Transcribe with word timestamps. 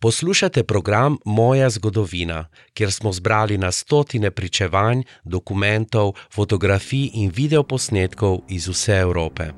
Poslušate 0.00 0.62
program 0.64 1.16
Moja 1.24 1.70
zgodovina, 1.70 2.46
kjer 2.74 2.92
smo 2.92 3.12
zbrali 3.12 3.58
na 3.58 3.72
stotine 3.72 4.30
pričevanj, 4.30 5.02
dokumentov, 5.24 6.12
fotografij 6.34 7.10
in 7.14 7.32
videoposnetkov 7.34 8.38
iz 8.48 8.68
vse 8.68 8.92
Evrope. 8.92 9.50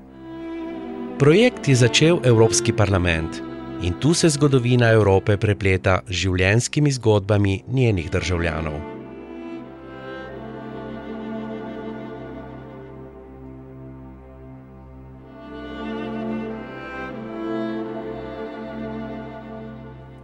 Projekt 1.18 1.68
je 1.68 1.74
začel 1.74 2.20
Evropski 2.24 2.72
parlament 2.72 3.42
in 3.82 3.92
tu 4.00 4.14
se 4.14 4.28
zgodovina 4.28 4.90
Evrope 4.92 5.36
prepleta 5.36 6.00
z 6.08 6.12
življenjskimi 6.12 6.92
zgodbami 6.92 7.62
njenih 7.68 8.10
državljanov. 8.10 8.89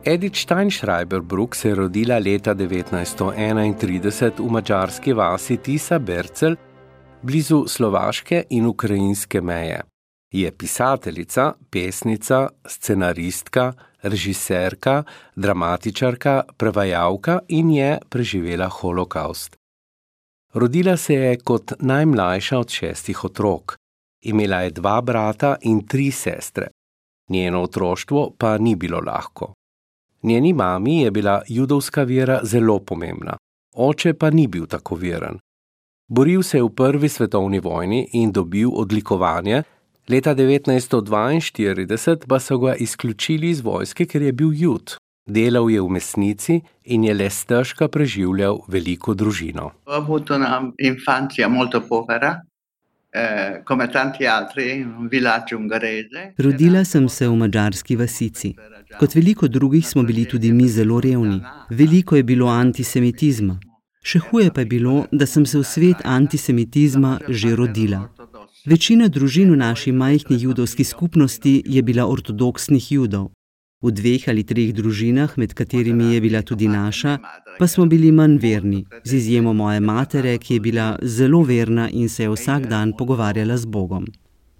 Edith 0.09 0.37
Steinschreiber 0.37 1.21
Bruck 1.21 1.55
se 1.55 1.69
je 1.69 1.75
rodila 1.75 2.19
leta 2.19 2.55
1931 2.55 4.39
v 4.39 4.51
mačarski 4.51 5.13
vasi 5.13 5.57
Tisa 5.57 5.99
Bercel, 5.99 6.55
blizu 7.23 7.65
slovaške 7.67 8.45
in 8.51 8.67
ukrajinske 8.67 9.41
meje. 9.41 9.81
Je 10.31 10.53
pisateljica, 10.53 11.55
pesnica, 11.71 12.49
scenaristka, 12.67 13.73
režiserka, 14.03 15.03
dramatičarka, 15.37 16.43
prevajalka 16.57 17.41
in 17.49 17.71
je 17.71 17.99
preživela 18.09 18.69
holokaust. 18.69 19.57
Rodila 20.55 20.97
se 20.97 21.15
je 21.15 21.37
kot 21.39 21.73
najmlajša 21.81 22.59
od 22.59 22.69
šestih 22.69 23.25
otrok. 23.25 23.77
Imela 24.23 24.61
je 24.61 24.71
dva 24.71 25.01
brata 25.01 25.57
in 25.61 25.87
tri 25.87 26.11
sestre. 26.11 26.69
Njeno 27.29 27.63
otroštvo 27.63 28.35
pa 28.39 28.59
ni 28.59 28.77
bilo 28.77 29.01
lahko. 29.01 29.53
Njeni 30.23 30.53
mami 30.53 31.03
je 31.03 31.11
bila 31.11 31.43
judovska 31.49 32.03
vera 32.03 32.41
zelo 32.43 32.79
pomembna, 32.79 33.37
oče 33.75 34.15
pa 34.15 34.31
ni 34.31 34.47
bil 34.47 34.67
tako 34.67 34.95
veren. 34.95 35.39
Boril 36.09 36.43
se 36.43 36.59
je 36.59 36.63
v 36.63 36.69
prvi 36.69 37.09
svetovni 37.09 37.61
vojni 37.61 38.09
in 38.13 38.33
dobil 38.33 38.71
odlikovanje, 38.73 39.63
leta 40.09 40.35
1942 40.35 42.27
pa 42.29 42.39
so 42.41 42.59
ga 42.59 42.75
izključili 42.75 43.51
iz 43.51 43.61
vojske, 43.61 44.07
ker 44.07 44.23
je 44.23 44.33
bil 44.33 44.53
jud. 44.55 44.97
Delal 45.27 45.71
je 45.71 45.81
v 45.83 45.89
mesnici 45.91 46.61
in 46.85 47.05
je 47.05 47.15
le 47.15 47.31
stežka 47.31 47.89
preživljal 47.89 48.61
veliko 48.69 49.15
družino. 49.15 49.71
Avuto 49.87 50.35
una 50.35 50.73
infanzia 50.79 51.49
molto 51.49 51.81
povera, 51.83 52.46
eh, 53.17 53.63
come 53.65 53.89
tanti 53.89 54.27
altri, 54.27 54.83
un 54.83 55.09
villaggio 55.09 55.57
ungherese. 55.57 56.35
Rodila 56.37 56.85
sem 56.85 57.09
se 57.09 57.27
v 57.27 57.35
mađarski 57.35 57.97
vasici. 57.97 58.55
Kot 58.99 59.15
veliko 59.15 59.49
drugih 59.49 59.89
smo 59.89 60.03
bili 60.03 60.25
tudi 60.25 60.53
mi 60.53 60.69
zelo 60.69 61.01
revni. 61.01 61.41
Veliko 61.71 62.17
je 62.17 62.23
bilo 62.23 62.47
antisemitizma. 62.47 63.59
Še 64.03 64.19
huje 64.19 64.53
pa 64.55 64.61
je 64.61 64.67
bilo, 64.67 65.07
da 65.11 65.27
sem 65.27 65.47
se 65.47 65.59
v 65.59 65.65
svet 65.65 66.05
antisemitizma 66.05 67.19
že 67.29 67.57
rodila. 67.57 68.05
Večina 68.67 69.09
družin 69.09 69.51
v 69.55 69.57
naši 69.57 69.93
majhni 69.93 70.37
judovski 70.43 70.85
skupnosti 70.85 71.63
je 71.67 71.83
bila 71.83 72.07
ortodoksnih 72.07 72.93
judov. 72.93 73.36
V 73.83 73.93
dveh 73.93 74.29
ali 74.29 74.41
treh 74.43 74.73
družinah, 74.73 75.37
med 75.37 75.53
katerimi 75.53 76.15
je 76.15 76.21
bila 76.21 76.41
tudi 76.43 76.69
naša, 76.69 77.19
pa 77.59 77.67
smo 77.69 77.85
bili 77.87 78.13
manj 78.13 78.39
verni, 78.41 78.85
z 79.05 79.15
izjemo 79.15 79.53
moje 79.53 79.81
matere, 79.81 80.39
ki 80.39 80.55
je 80.55 80.61
bila 80.61 80.87
zelo 81.03 81.43
verna 81.43 81.91
in 81.93 82.09
se 82.09 82.23
je 82.23 82.31
vsak 82.31 82.67
dan 82.67 82.93
pogovarjala 82.97 83.57
z 83.57 83.67
Bogom. 83.67 84.07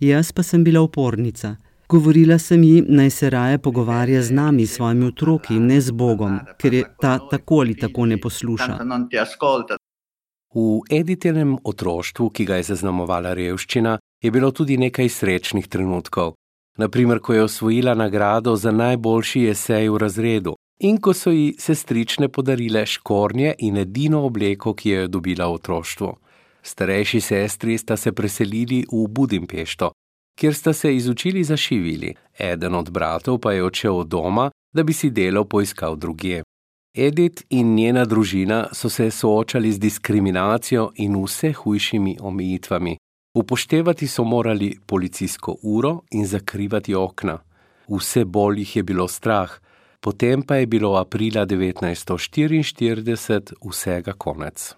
Jaz 0.01 0.33
pa 0.33 0.43
sem 0.43 0.65
bila 0.65 0.81
upornica. 0.81 1.57
Govorila 1.89 2.39
sem 2.39 2.63
ji, 2.63 2.85
naj 2.89 3.11
se 3.11 3.31
raje 3.31 3.59
pogovarja 3.59 4.23
z 4.23 4.33
nami, 4.33 4.67
s 4.67 4.75
svojimi 4.75 5.07
otroki, 5.07 5.55
ne 5.61 5.81
z 5.81 5.91
Bogom, 5.91 6.41
ker 6.59 6.75
je 6.75 6.85
ta 7.01 7.19
tako 7.31 7.61
ali 7.65 7.75
tako 7.75 8.07
ne 8.07 8.21
posluša. 8.21 8.79
V 10.55 10.81
Editenem 10.91 11.57
otroštvu, 11.65 12.31
ki 12.31 12.45
ga 12.45 12.57
je 12.57 12.63
zaznamovala 12.63 13.35
revščina, 13.35 13.99
je 14.23 14.31
bilo 14.31 14.51
tudi 14.51 14.77
nekaj 14.77 15.09
srečnih 15.09 15.69
trenutkov. 15.69 16.35
Naprimer, 16.77 17.19
ko 17.19 17.35
je 17.35 17.43
osvojila 17.43 17.95
nagrado 17.95 18.57
za 18.57 18.71
najboljši 18.71 19.49
esej 19.49 19.89
v 19.89 19.99
razredu 19.99 20.57
in 20.79 20.99
ko 21.01 21.13
so 21.15 21.31
ji 21.31 21.55
sestrične 21.59 22.29
podarile 22.29 22.87
škornje 22.87 23.55
in 23.59 23.77
edino 23.77 24.25
obleko, 24.27 24.75
ki 24.75 24.91
jo 24.91 25.01
je 25.01 25.09
dobila 25.09 25.47
v 25.47 25.55
otroštvu. 25.55 26.11
Starejši 26.63 27.21
sestri 27.21 27.79
sta 27.79 27.97
se 27.97 28.13
preselili 28.13 28.85
v 28.93 29.07
Budimpešto, 29.09 29.91
kjer 30.39 30.55
sta 30.55 30.73
se 30.73 30.97
izučili 30.97 31.45
zašivili, 31.45 32.15
eden 32.39 32.75
od 32.75 32.91
bratov 32.91 33.39
pa 33.39 33.53
je 33.53 33.65
odšel 33.65 33.99
od 33.99 34.09
doma, 34.09 34.51
da 34.75 34.83
bi 34.83 34.93
si 34.93 35.11
delo 35.11 35.45
poiskal 35.45 35.97
drugje. 35.97 36.43
Edith 36.97 37.43
in 37.51 37.75
njena 37.75 38.05
družina 38.05 38.67
so 38.73 38.89
se 38.89 39.11
soočali 39.11 39.73
z 39.73 39.79
diskriminacijo 39.79 40.91
in 40.97 41.17
vse 41.25 41.53
hujšimi 41.53 42.17
omejitvami. 42.21 42.97
Upoštevati 43.37 44.09
so 44.09 44.25
morali 44.25 44.79
policijsko 44.87 45.57
uro 45.63 46.01
in 46.11 46.27
zakrivati 46.27 46.95
okna. 46.95 47.39
Vse 47.89 48.25
bolj 48.25 48.59
jih 48.59 48.77
je 48.77 48.83
bilo 48.83 49.09
strah, 49.09 49.51
potem 50.01 50.43
pa 50.43 50.57
je 50.57 50.67
bilo 50.67 50.97
aprila 50.97 51.47
1944 51.47 53.53
vsega 53.71 54.13
konec. 54.13 54.75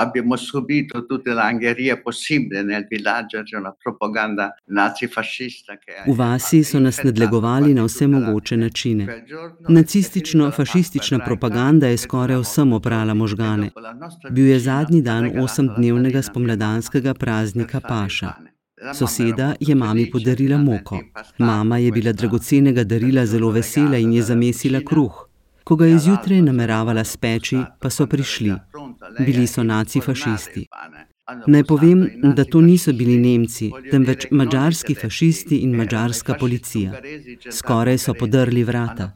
Abbiamo 0.00 0.36
subito 0.36 1.06
tutte 1.06 1.34
le 1.34 1.40
angherie 1.40 2.00
possibili 2.00 2.62
nel 2.62 2.86
villaggio, 2.88 3.42
c'è 3.42 3.56
una 3.56 3.74
propaganda 3.82 4.54
nazifascista 4.66 5.76
che 5.76 5.92
V 6.06 6.14
vasi 6.14 6.62
so 6.62 6.78
nas 6.78 7.02
nadlegovali 7.02 7.74
na 7.74 7.82
vse 7.82 8.06
mogoče 8.06 8.56
načine. 8.56 9.24
Nacistično-fašistična 9.68 11.18
propaganda 11.24 11.86
je 11.88 11.96
skoraj 11.96 12.40
vsem 12.40 12.72
oprala 12.72 13.14
možgane. 13.14 13.70
Bil 14.30 14.46
je 14.46 14.58
zadnji 14.58 15.02
dan 15.02 15.38
osemdnevnega 15.38 16.22
spomladanskega 16.22 17.14
praznika 17.14 17.80
Paša. 17.80 18.32
Soseda 18.94 19.54
je 19.60 19.74
mami 19.74 20.10
podarila 20.10 20.58
moko. 20.58 21.00
Mama 21.38 21.78
je 21.78 21.92
bila 21.92 22.12
dragocenega 22.12 22.84
darila 22.84 23.26
zelo 23.26 23.50
vesela 23.50 23.96
in 23.96 24.12
je 24.12 24.22
zamesila 24.22 24.80
kruh. 24.80 25.28
Ko 25.64 25.76
ga 25.76 25.86
je 25.86 25.98
zjutraj 25.98 26.42
nameravala 26.42 27.04
speči, 27.04 27.58
pa 27.80 27.90
so 27.90 28.06
prišli. 28.06 28.54
Bili 29.26 29.46
so 29.46 29.62
nacifašisti. 29.62 30.66
Naj 31.46 31.64
povem, 31.64 32.08
da 32.36 32.44
to 32.44 32.60
niso 32.60 32.92
bili 32.92 33.16
Nemci, 33.16 33.70
temveč 33.90 34.26
mačarski 34.30 34.94
fašisti 34.94 35.56
in 35.56 35.74
mačarska 35.76 36.34
policija. 36.40 36.92
Skoraj 37.52 37.98
so 37.98 38.14
podrli 38.14 38.64
vrata. 38.64 39.12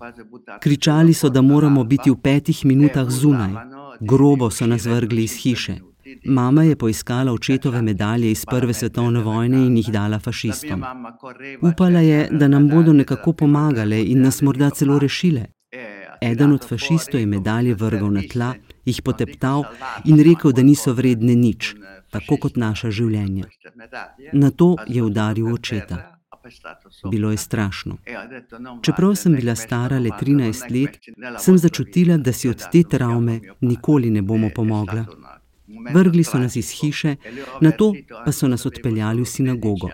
Kričali 0.61 1.15
so, 1.15 1.29
da 1.29 1.43
moramo 1.43 1.85
biti 1.85 2.11
v 2.11 2.17
petih 2.23 2.65
minutah 2.65 3.09
zunaj. 3.09 3.53
Grobo 4.01 4.51
so 4.51 4.67
nas 4.67 4.87
vrgli 4.87 5.25
iz 5.25 5.37
hiše. 5.43 5.79
Mama 6.25 6.63
je 6.63 6.77
poiskala 6.77 7.33
očetove 7.33 7.83
medalje 7.83 8.31
iz 8.31 8.45
Prve 8.47 8.75
svetovne 8.75 9.21
vojne 9.21 9.67
in 9.67 9.77
jih 9.77 9.89
dala 9.93 10.19
fašistom. 10.19 10.85
Upala 11.61 12.01
je, 12.01 12.29
da 12.31 12.49
nam 12.49 12.69
bodo 12.69 12.93
nekako 12.93 13.33
pomagale 13.33 14.03
in 14.05 14.23
nas 14.23 14.43
morda 14.43 14.71
celo 14.71 14.99
rešile. 14.99 15.47
Eden 16.21 16.53
od 16.53 16.69
fašistov 16.69 17.21
je 17.21 17.27
medalje 17.27 17.75
vrgel 17.75 18.13
na 18.13 18.23
tla, 18.33 18.55
jih 18.85 19.03
poteptal 19.03 19.65
in 20.05 20.23
rekel, 20.23 20.53
da 20.53 20.63
niso 20.63 20.95
vredne 20.95 21.35
nič, 21.35 21.75
tako 22.11 22.37
kot 22.37 22.57
naša 22.57 22.91
življenja. 22.91 23.47
Na 24.33 24.51
to 24.51 24.77
je 24.87 25.03
udaril 25.03 25.53
očeta. 25.55 26.19
Bilo 27.11 27.31
je 27.31 27.37
strašno. 27.37 27.97
Čeprav 28.83 29.15
sem 29.15 29.37
bila 29.39 29.55
stara 29.55 29.99
le 29.99 30.11
13 30.11 30.71
let, 30.75 30.99
sem 31.39 31.59
začutila, 31.59 32.17
da 32.17 32.33
si 32.33 32.49
od 32.49 32.65
te 32.73 32.83
travme 32.83 33.41
nikoli 33.61 34.11
ne 34.11 34.23
bomo 34.23 34.51
pomogla. 34.55 35.05
Vrgli 35.95 36.25
so 36.25 36.39
nas 36.39 36.57
iz 36.57 36.71
hiše, 36.71 37.17
na 37.61 37.71
to 37.71 37.95
pa 38.25 38.33
so 38.33 38.49
nas 38.49 38.67
odpeljali 38.67 39.23
v 39.23 39.27
sinagogo. 39.27 39.89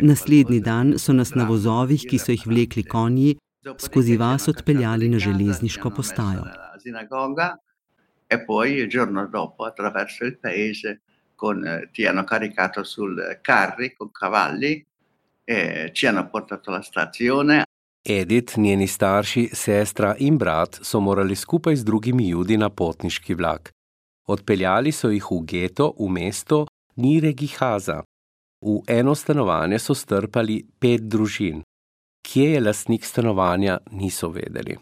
Naslednji 0.00 0.60
dan 0.60 0.98
so 0.98 1.12
nas 1.12 1.34
na 1.34 1.44
vozovih, 1.44 2.06
ki 2.10 2.18
so 2.18 2.32
jih 2.32 2.46
vlekli 2.46 2.82
konji, 2.82 3.36
skozi 3.78 4.16
vas 4.16 4.48
odpeljali 4.48 5.08
na 5.08 5.18
železniško 5.18 5.90
postajo. 5.90 6.44
E 8.32 8.44
poi 8.44 8.74
il 8.74 8.88
giorno 8.88 9.26
dopo 9.26 9.64
attraverso 9.64 10.24
il 10.24 10.38
paese 10.38 11.00
con, 11.34 11.88
ti 11.90 12.06
hanno 12.06 12.22
caricato 12.22 12.84
sul 12.84 13.40
carri 13.42 13.92
con 13.92 14.12
cavalli 14.12 14.86
e 15.42 15.90
ci 15.92 16.06
hanno 16.06 16.28
portato 16.30 16.70
alla 16.70 16.82
stazione. 16.82 17.64
Edith, 18.06 18.56
njeni 18.56 18.86
starši, 18.86 19.50
sestra 19.52 20.14
in 20.18 20.36
brat 20.36 20.78
so 20.82 21.00
morali 21.00 21.34
skupaj 21.34 21.76
z 21.76 21.84
drugimi 21.84 22.28
judi 22.28 22.56
na 22.56 22.70
potniški 22.70 23.34
vlak. 23.34 23.72
Odpeljali 24.28 24.92
so 24.92 25.10
jih 25.10 25.26
v 25.26 25.40
geto 25.44 25.90
v 25.98 26.06
mesto 26.08 26.66
Niregihaza. 27.02 28.04
V 28.62 28.78
eno 28.86 29.14
stanovanje 29.14 29.78
so 29.82 29.94
strpali 29.94 30.62
pet 30.78 31.02
družin. 31.10 31.64
Kje 32.22 32.46
je 32.52 32.60
lastnik 32.60 33.04
stanovanja, 33.04 33.80
niso 33.90 34.30
vedeli. 34.30 34.78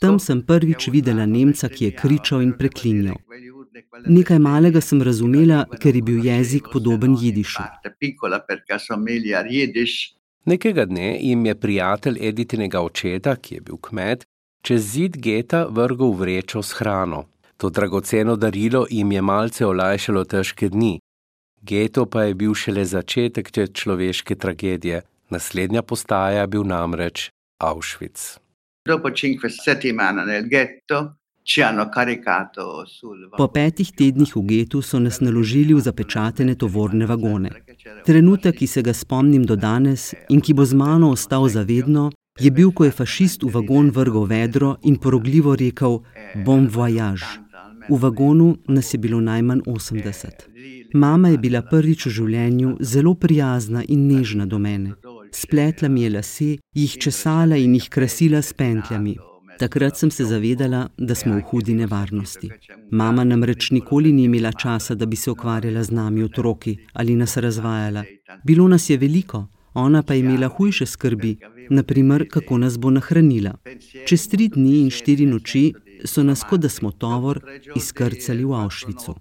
Tam 0.00 0.18
sem 0.18 0.42
prvič 0.42 0.88
videla 0.90 1.26
Nemca, 1.26 1.68
ki 1.68 1.84
je 1.84 1.90
kričal 1.94 2.42
in 2.42 2.52
preklinjal. 2.58 3.14
Nekaj 4.06 4.38
malega 4.38 4.80
sem 4.82 5.02
razumela, 5.02 5.64
ker 5.80 5.94
je 5.94 6.02
bil 6.02 6.24
jezik 6.24 6.66
podoben 6.72 7.14
jidišu. 7.14 7.62
Nekega 10.44 10.84
dne 10.84 11.18
jim 11.20 11.46
je 11.46 11.54
prijatelj 11.54 12.18
Editinega 12.28 12.82
očeta, 12.82 13.36
ki 13.36 13.54
je 13.54 13.60
bil 13.60 13.78
kmet, 13.78 14.26
čez 14.66 14.82
zid 14.82 15.16
geta 15.16 15.66
vrgel 15.70 16.12
vrečo 16.18 16.62
s 16.62 16.74
hrano. 16.80 17.24
To 17.56 17.70
dragoceno 17.70 18.36
darilo 18.36 18.86
jim 18.90 19.12
je 19.12 19.22
malce 19.22 19.66
olajšalo 19.66 20.24
težke 20.24 20.68
dni. 20.68 20.98
Geto 21.62 22.06
pa 22.06 22.26
je 22.26 22.34
bil 22.34 22.54
šele 22.54 22.84
začetek 22.84 23.50
te 23.50 23.66
človeške 23.66 24.34
tragedije, 24.34 25.00
naslednja 25.30 25.82
postaja 25.82 26.42
je 26.42 26.50
bil 26.50 26.66
namreč 26.66 27.30
Auschwitz. 27.58 28.38
Dopo 28.86 29.12
cinque 29.12 29.48
settimane 29.48 30.24
nel 30.24 30.46
ghetto 30.46 31.16
ci 31.42 31.60
hanno 31.60 31.88
caricato 31.88 32.84
sul 32.86 33.28
Po 33.36 33.48
petih 33.48 33.90
tednih 33.92 34.34
v 34.36 34.42
getu 34.44 34.80
so 34.80 34.98
nas 34.98 35.20
naložili 35.20 35.74
v 35.74 35.80
zapečatene 35.80 36.54
tovorne 36.56 37.06
vagone. 37.06 37.50
Trenutek, 38.04 38.56
ki 38.56 38.66
se 38.66 38.80
ga 38.82 38.92
spomnim 38.92 39.44
do 39.44 39.56
danes 39.56 40.14
in 40.28 40.40
ki 40.40 40.54
bo 40.54 40.64
z 40.64 40.72
mano 40.72 41.12
ostal 41.12 41.48
zavedno, 41.48 42.10
je 42.40 42.50
bil, 42.50 42.72
ko 42.72 42.84
je 42.84 42.90
fašist 42.90 43.44
v 43.44 43.52
vagon 43.52 43.90
vrgel 43.90 44.24
vedro 44.26 44.76
in 44.82 44.96
porogljivo 44.96 45.54
rekel: 45.56 46.00
Bom 46.44 46.68
voyage. 46.68 47.44
V 47.88 47.96
vagonu 48.00 48.56
nas 48.68 48.94
je 48.94 48.98
bilo 48.98 49.20
najmanj 49.20 49.60
80. 49.68 50.48
Mama 50.94 51.28
je 51.28 51.38
bila 51.38 51.60
prvič 51.62 52.06
v 52.06 52.10
življenju 52.10 52.76
zelo 52.80 53.14
prijazna 53.14 53.84
in 53.88 54.08
nežna 54.08 54.46
do 54.46 54.58
mene. 54.58 54.94
Spletla 55.34 55.88
mi 55.88 56.02
je 56.02 56.10
lase, 56.10 56.56
jih 56.74 56.92
česala 56.98 57.56
in 57.56 57.74
jih 57.74 57.88
krasila 57.90 58.42
s 58.42 58.52
pentljami. 58.52 59.16
Takrat 59.58 59.98
sem 59.98 60.10
se 60.10 60.24
zavedala, 60.24 60.88
da 60.98 61.14
smo 61.14 61.34
v 61.34 61.42
hudi 61.50 61.74
nevarnosti. 61.74 62.50
Mama 62.90 63.24
namreč 63.24 63.70
nikoli 63.70 64.12
ni 64.12 64.24
imela 64.24 64.52
časa, 64.52 64.94
da 64.94 65.06
bi 65.06 65.16
se 65.16 65.30
ukvarjala 65.30 65.82
z 65.82 65.90
nami 65.90 66.22
otroki 66.22 66.76
ali 66.92 67.16
nas 67.16 67.36
razvajala. 67.36 68.04
Bilo 68.44 68.68
nas 68.68 68.90
je 68.90 68.96
veliko, 68.96 69.46
ona 69.74 70.02
pa 70.02 70.14
je 70.14 70.20
imela 70.20 70.48
hujše 70.48 70.86
skrbi, 70.86 71.36
naprimer, 71.70 72.28
kako 72.30 72.58
nas 72.58 72.78
bo 72.78 72.90
nahranila. 72.90 73.54
Čez 74.06 74.28
tri 74.28 74.48
dni 74.48 74.80
in 74.80 74.90
štiri 74.90 75.26
noči 75.26 75.72
so 76.04 76.22
nas, 76.22 76.42
kot 76.50 76.60
da 76.60 76.68
smo 76.68 76.90
tovor, 76.90 77.40
izkrcali 77.76 78.44
v 78.44 78.54
Avšvicu. 78.54 79.14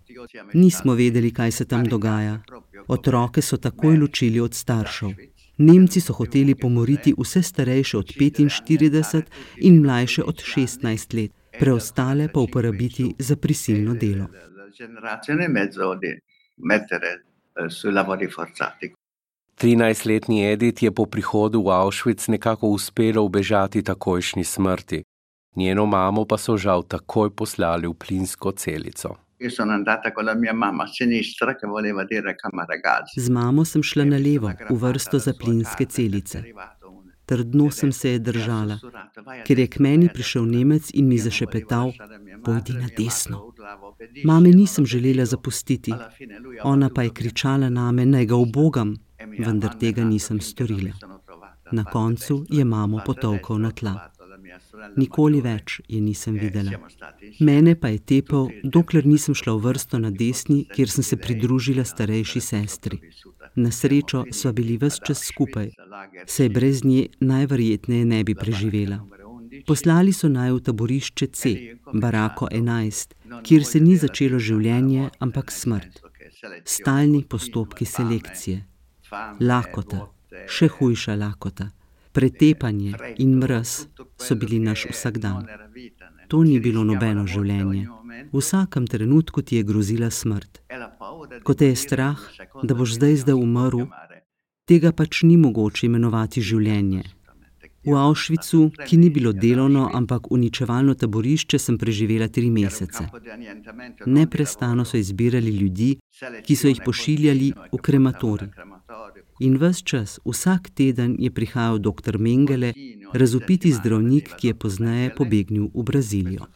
Nismo 0.54 0.94
vedeli, 0.94 1.31
kaj 1.31 1.51
se 1.51 1.65
tam 1.65 1.86
dogaja. 1.86 2.42
Otroke 2.88 3.42
so 3.42 3.57
takoj 3.57 3.98
ločili 3.98 4.39
od 4.39 4.54
staršev. 4.54 5.33
Nemci 5.63 6.01
so 6.01 6.13
hoteli 6.13 6.56
pomoriti 6.56 7.13
vse 7.18 7.42
starejše 7.42 7.98
od 7.98 8.06
45 8.06 9.21
in 9.57 9.81
mlajše 9.81 10.24
od 10.24 10.36
16 10.36 11.15
let, 11.15 11.31
preostale 11.60 12.27
pa 12.33 12.39
uporabiti 12.39 13.15
za 13.19 13.36
prisilno 13.36 13.94
delo. 13.94 14.27
Trinajstletni 19.56 20.51
Edith 20.51 20.83
je 20.83 20.92
po 20.92 21.06
prihodu 21.06 21.62
v 21.62 21.69
Auschwitz 21.71 22.27
nekako 22.27 22.68
uspelo 22.68 23.24
ubežati 23.24 23.83
takojšnji 23.83 24.44
smrti. 24.44 25.04
Njeno 25.56 25.86
mamo 25.86 26.25
pa 26.25 26.38
so 26.38 26.57
žal 26.57 26.83
takoj 26.83 27.30
poslali 27.30 27.88
v 27.88 27.94
plinsko 27.94 28.51
celico. 28.51 29.23
Z 33.18 33.30
mamo 33.30 33.66
sem 33.66 33.84
šla 33.84 34.06
na 34.06 34.18
levo, 34.18 34.51
v 34.69 34.78
vrsto 34.80 35.19
za 35.19 35.34
plinske 35.34 35.86
celice. 35.86 36.44
Trdno 37.25 37.72
sem 37.72 37.92
se 37.92 38.10
je 38.10 38.19
držala, 38.19 38.80
ker 39.48 39.60
je 39.60 39.68
k 39.68 39.80
meni 39.80 40.10
prišel 40.13 40.45
Nemec 40.45 40.92
in 40.94 41.07
mi 41.07 41.18
zašepetal: 41.18 41.94
Pojdi 42.44 42.74
na 42.74 42.90
desno. 42.98 43.54
Mame 44.25 44.50
nisem 44.50 44.86
želela 44.86 45.25
zapustiti, 45.25 45.94
ona 46.63 46.89
pa 46.89 47.04
je 47.04 47.10
kričala 47.10 47.69
name, 47.69 48.06
naj 48.06 48.25
ga 48.25 48.36
ubogam, 48.36 48.96
vendar 49.39 49.78
tega 49.80 50.04
nisem 50.04 50.42
storila. 50.42 50.92
Na 51.72 51.84
koncu 51.84 52.46
je 52.50 52.66
mamo 52.66 53.00
potolkal 53.06 53.57
na 53.57 53.72
tla. 53.72 54.10
Nikoli 54.98 55.42
več 55.42 55.80
je 55.90 56.00
nisem 56.01 56.38
videla. 56.40 56.80
Mene 57.40 57.75
pa 57.80 57.92
je 57.94 58.00
tepel, 58.12 58.50
dokler 58.63 59.07
nisem 59.07 59.36
šla 59.38 59.56
v 59.57 59.63
vrsto 59.68 60.00
na 60.01 60.12
desni, 60.12 60.63
kjer 60.75 60.92
sem 60.92 61.06
se 61.07 61.18
pridružila 61.18 61.86
starejši 61.88 62.42
sestri. 62.42 63.00
Na 63.56 63.72
srečo 63.72 64.24
sva 64.31 64.54
bili 64.57 64.78
ves 64.81 65.00
čas 65.06 65.24
skupaj, 65.30 65.72
saj 66.36 66.50
brez 66.50 66.84
nje 66.84 67.07
najverjetneje 67.19 68.06
ne 68.06 68.24
bi 68.24 68.36
preživela. 68.36 69.01
Poslali 69.68 70.13
so 70.13 70.28
naj 70.34 70.51
v 70.56 70.63
taborišče 70.68 71.28
C, 71.39 71.54
barako 71.94 72.50
11, 72.51 73.13
kjer 73.46 73.68
se 73.69 73.80
ni 73.80 73.94
začelo 74.01 74.39
življenje, 74.42 75.12
ampak 75.19 75.54
smrt. 75.54 76.01
Stalni 76.66 77.22
postopki 77.24 77.86
selekcije. 77.86 78.66
Lakota, 79.39 80.07
še 80.50 80.68
hujša 80.74 81.16
lakota 81.22 81.69
pretepanje 82.13 82.94
in 83.18 83.38
mrz 83.42 83.71
so 84.25 84.36
bili 84.36 84.60
naš 84.60 84.86
vsakdan. 84.92 85.45
To 86.27 86.44
ni 86.44 86.60
bilo 86.60 86.83
nobeno 86.83 87.25
življenje. 87.27 87.88
V 88.33 88.42
vsakem 88.42 88.88
trenutku 88.88 89.42
ti 89.42 89.56
je 89.56 89.63
grozila 89.63 90.10
smrt. 90.10 90.62
Ko 91.44 91.54
te 91.54 91.68
je 91.71 91.75
strah, 91.75 92.21
da 92.63 92.74
boš 92.77 92.95
zdaj 92.98 93.19
zdaj 93.25 93.38
umrl, 93.38 93.83
tega 94.69 94.92
pač 94.92 95.24
ni 95.27 95.38
mogoče 95.38 95.86
imenovati 95.89 96.42
življenje. 96.42 97.04
V 97.83 97.95
Avšvicu, 98.00 98.71
ki 98.88 98.98
ni 98.98 99.10
bilo 99.10 99.33
delovno, 99.36 99.89
ampak 99.94 100.31
uničevalno 100.31 100.94
taborišče, 100.95 101.60
sem 101.60 101.77
preživela 101.77 102.30
tri 102.31 102.50
mesece. 102.50 103.10
Neprestano 104.06 104.86
so 104.86 104.98
izbirali 104.98 105.51
ljudi, 105.51 105.89
ki 106.48 106.56
so 106.56 106.71
jih 106.71 106.80
pošiljali 106.86 107.51
v 107.74 107.81
krematorij. 107.83 108.54
In 109.44 109.57
ves 109.60 109.84
čas, 109.84 110.19
vsak 110.24 110.69
teden 110.72 111.16
je 111.19 111.28
prihajal 111.28 111.80
dr. 111.84 112.16
Mengele, 112.16 112.72
razupiti 113.12 113.74
zdravnik, 113.75 114.30
ki 114.40 114.48
je 114.48 114.56
pozneje 114.56 115.10
pobegnil 115.18 115.68
v 115.74 115.84
Brazilijo. 115.84 116.48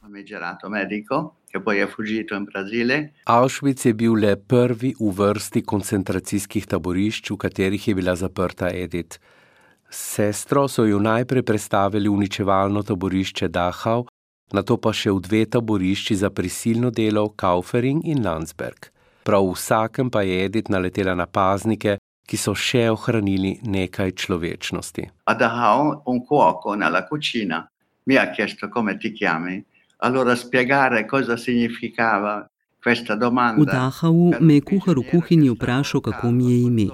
Auschwitz 3.26 3.86
je 3.86 3.94
bil 3.94 4.16
le 4.16 4.36
prvi 4.40 4.94
v 5.00 5.12
vrsti 5.20 5.62
koncentracijskih 5.68 6.64
taborišč, 6.64 7.32
v 7.36 7.38
katerih 7.44 7.88
je 7.88 7.96
bila 7.96 8.16
zaprta 8.16 8.72
Edith. 8.72 9.20
Sestro 9.92 10.68
so 10.72 10.88
jo 10.88 11.04
najprej 11.04 11.44
predstavili 11.44 12.08
v 12.08 12.16
uničevalno 12.16 12.88
taborišče 12.88 13.52
Dachau, 13.52 14.08
nato 14.56 14.80
pa 14.80 14.96
še 14.96 15.12
v 15.12 15.20
dve 15.28 15.44
taborišči 15.44 16.24
za 16.24 16.32
prisilno 16.32 16.96
delo 16.96 17.28
Kaufering 17.36 18.08
in 18.08 18.24
Landsberg. 18.24 18.96
Prav 19.28 19.44
v 19.44 19.60
vsakem 19.60 20.08
pa 20.08 20.24
je 20.24 20.44
Edith 20.48 20.72
naletela 20.72 21.16
na 21.20 21.28
paznike, 21.28 22.00
ki 22.28 22.38
so 22.38 22.54
še 22.54 22.90
ohranili 22.92 23.56
nekaj 23.64 24.12
človečnosti. 24.20 25.08
A 25.32 25.34
Dachau 25.34 26.04
un 26.12 26.22
cuoco 26.28 26.76
nella 26.76 27.08
cucina 27.08 27.64
mi 28.08 28.16
ha 28.16 28.32
chiesto 28.32 28.70
come 28.70 28.98
ti 28.98 29.12
chiami. 29.12 29.64
Allora 29.98 30.34
spiegare 30.36 31.06
cosa 31.06 31.38
significava 31.38 32.50
questa 32.80 33.16
domanda. 33.16 33.62
V 33.62 33.66
Dachau 33.66 34.36
me 34.40 34.54
je 34.54 34.62
kuhar 34.62 35.00
v 35.00 35.06
kuhinji 35.10 35.50
vprašal, 35.56 36.02
kako 36.02 36.32
mi 36.32 36.52
je 36.52 36.58
ime. 36.68 36.88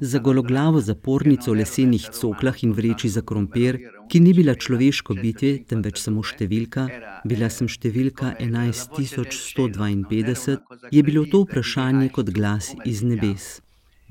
Za 0.00 0.18
gologlavo 0.18 0.80
zapornico 0.80 1.52
v 1.52 1.56
lesenih 1.62 2.10
coklah 2.10 2.62
in 2.64 2.72
vreči 2.72 3.08
za 3.08 3.22
krompir, 3.22 3.78
ki 4.10 4.20
ni 4.20 4.32
bila 4.34 4.54
človeško 4.54 5.14
bitje, 5.14 5.64
temveč 5.68 5.98
samo 6.02 6.22
številka, 6.26 6.88
bila 7.24 7.48
sem 7.50 7.68
številka 7.70 8.34
11152, 8.42 10.58
je 10.90 11.02
bilo 11.06 11.24
to 11.30 11.38
vprašanje 11.46 12.08
kot 12.10 12.30
glas 12.34 12.74
iz 12.84 13.02
nebes. 13.06 13.62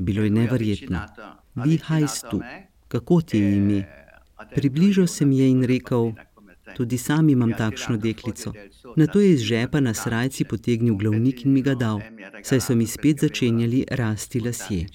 Bilo 0.02 0.24
je 0.24 0.30
neverjetno. 0.30 1.00
Vi 1.56 1.78
hajstu, 1.78 2.42
kako 2.88 3.22
ti 3.22 3.38
je 3.38 3.56
ime? 3.58 3.84
Približal 4.56 5.08
se 5.08 5.26
mi 5.26 5.40
je 5.40 5.50
in 5.50 5.64
rekel: 5.64 6.12
Tudi 6.76 6.98
sam 6.98 7.30
imam 7.30 7.54
takšno 7.58 7.98
deklico. 7.98 8.54
Na 8.96 9.08
to 9.08 9.20
je 9.20 9.32
iz 9.32 9.42
žepa 9.42 9.80
na 9.80 9.94
srajci 9.94 10.44
potegnil 10.44 10.96
glavnik 10.96 11.46
in 11.46 11.54
mi 11.54 11.62
ga 11.62 11.76
dal, 11.76 12.00
saj 12.44 12.60
so 12.60 12.76
mi 12.76 12.88
spet 12.88 13.20
začenjali 13.20 13.86
rasti 13.92 14.40
lasje. 14.40 14.86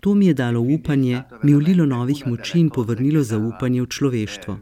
To 0.00 0.14
mi 0.14 0.26
je 0.26 0.34
dalo 0.34 0.60
upanje, 0.60 1.22
mi 1.42 1.54
vlilo 1.54 1.86
novih 1.86 2.26
moči 2.26 2.58
in 2.60 2.70
povrnilo 2.70 3.22
zaupanje 3.22 3.82
v 3.82 3.86
človeštvo. 3.86 4.58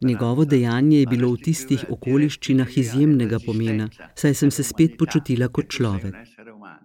Njegovo 0.00 0.44
dejanje 0.44 0.98
je 0.98 1.06
bilo 1.06 1.30
v 1.32 1.40
tistih 1.44 1.84
okoliščinah 1.88 2.78
izjemnega 2.78 3.38
pomena, 3.46 3.88
saj 4.14 4.34
sem 4.34 4.50
se 4.50 4.62
spet 4.62 4.98
počutila 4.98 5.48
kot 5.48 5.70
človek. 5.72 6.14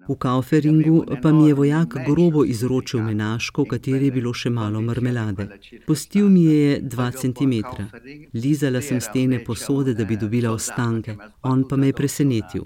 V 0.07 0.15
Kauferingu 0.15 1.05
pa 1.21 1.31
mi 1.31 1.47
je 1.47 1.53
vojak 1.53 1.95
grobo 2.07 2.43
izročil 2.45 3.03
menaško, 3.03 3.63
v 3.63 3.67
kateri 3.67 4.05
je 4.05 4.11
bilo 4.11 4.33
še 4.33 4.49
malo 4.49 4.81
marmelade. 4.81 5.47
Postil 5.87 6.29
mi 6.29 6.43
je 6.45 6.79
dva 6.81 7.11
centimetra. 7.11 7.87
Lizala 8.33 8.81
sem 8.81 9.01
stene 9.01 9.43
posode, 9.43 9.93
da 9.93 10.05
bi 10.05 10.17
dobila 10.17 10.51
ostanke, 10.51 11.15
on 11.41 11.63
pa 11.69 11.75
me 11.75 11.91
je 11.91 11.99
presenetil. 11.99 12.65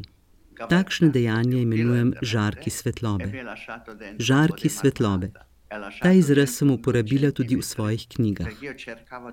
Takšne 0.70 1.12
dejanja 1.14 1.60
imenujem 1.62 2.16
žarki 2.22 2.74
svetlobe. 2.74 3.30
Žarki 4.18 4.70
svetlobe. 4.70 5.32
Ta 6.02 6.12
izraz 6.16 6.50
sem 6.58 6.70
uporabila 6.72 7.32
tudi 7.32 7.56
v 7.56 7.62
svojih 7.62 8.08
knjigah. 8.08 8.48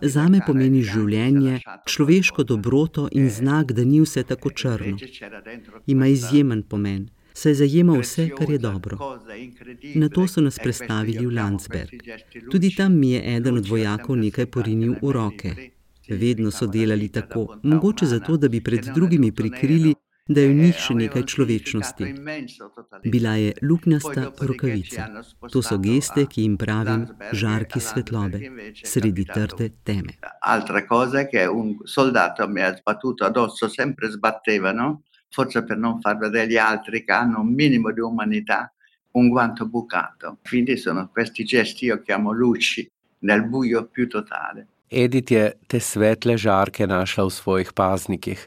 Zame 0.03 0.41
pomeni 0.47 0.83
življenje, 0.83 1.61
človeško 1.87 2.45
dobroto 2.45 3.09
in 3.13 3.31
znak, 3.31 3.73
da 3.73 3.85
ni 3.85 4.01
vse 4.03 4.25
tako 4.27 4.51
črno. 4.51 4.99
Ima 5.87 6.11
izjemen 6.11 6.63
pomen, 6.63 7.07
saj 7.35 7.55
zajema 7.55 7.99
vse, 7.99 8.29
kar 8.39 8.51
je 8.51 8.59
dobro. 8.59 8.99
Na 9.95 10.09
to 10.09 10.27
so 10.29 10.41
nas 10.41 10.59
prestavili 10.59 11.27
v 11.27 11.35
Landsberg. 11.35 11.91
Tudi 12.51 12.75
tam 12.77 12.99
mi 12.99 13.11
je 13.13 13.37
eden 13.37 13.59
od 13.59 13.69
vojakov 13.69 14.17
nekaj 14.17 14.47
porinil 14.47 14.95
v 15.03 15.13
roke. 15.13 15.55
Vedno 16.09 16.51
so 16.51 16.67
delali 16.67 17.09
tako, 17.09 17.59
mogoče 17.63 18.07
zato, 18.07 18.37
da 18.37 18.49
bi 18.49 18.61
pred 18.61 18.85
drugimi 18.95 19.33
prikrili, 19.33 19.95
da 20.29 20.41
je 20.41 20.49
v 20.49 20.55
njih 20.57 20.77
še 20.81 20.95
nekaj 20.97 21.25
človečnosti. 21.29 22.07
Bila 23.13 23.35
je 23.37 23.53
luknjasta 23.63 24.31
rokavica. 24.41 25.09
To 25.53 25.63
so 25.63 25.77
geste, 25.79 26.25
ki 26.27 26.47
jim 26.47 26.57
pravim 26.57 27.05
žarki 27.33 27.81
svetlobe, 27.81 28.41
sredi 28.85 29.27
trte 29.29 29.69
teme. 29.85 30.17
Altra 30.41 30.87
cosa 30.89 31.27
che 31.29 31.45
un 31.47 31.77
soldato 31.85 32.49
mi 32.49 32.63
ha 32.63 32.73
sbattuto 32.77 33.25
addosso, 33.25 33.69
sempre 33.69 34.11
sbattevano, 34.11 35.03
forse 35.35 35.65
per 35.65 35.77
non 35.77 36.01
far 36.01 36.17
vedere 36.17 36.45
agli 36.45 36.57
altri 36.57 37.05
che 37.05 37.11
hanno 37.13 37.41
un 37.41 37.53
minimo 37.53 37.91
di 37.91 37.99
umanità, 37.99 38.73
un 39.13 39.29
guanto 39.29 39.67
bucato. 39.67 40.39
Quindi 40.49 40.77
sono 40.77 41.09
questi 41.11 41.45
gesti, 41.45 41.87
io 41.87 42.01
chiamo 42.03 42.31
luci, 42.31 42.89
nel 43.21 43.43
buio 43.43 43.87
più 43.87 44.09
totale. 44.09 44.69
Edith 44.87 45.33
je 45.33 45.57
te 45.67 45.81
svetle 45.81 46.37
žarke 46.39 46.87
našla 46.87 47.25
v 47.25 47.31
svojih 47.35 47.73
paznikih. 47.75 48.47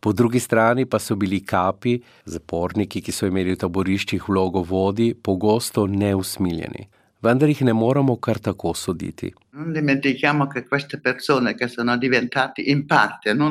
Po 0.00 0.12
drugi 0.12 0.40
strani 0.40 0.86
pa 0.86 0.98
so 0.98 1.14
bili 1.14 1.38
kapi, 1.40 2.02
zaporniki, 2.26 3.00
ki 3.00 3.12
so 3.12 3.30
imeli 3.30 3.54
v 3.54 3.60
taboriščih 3.62 4.26
vlogo 4.26 4.64
vodi, 4.66 5.14
pogosto 5.14 5.86
neusmiljeni. 5.86 6.88
Vendar 7.24 7.48
jih 7.48 7.62
ne 7.62 7.72
moramo 7.72 8.16
kar 8.16 8.38
tako 8.38 8.74
soditi. 8.74 9.32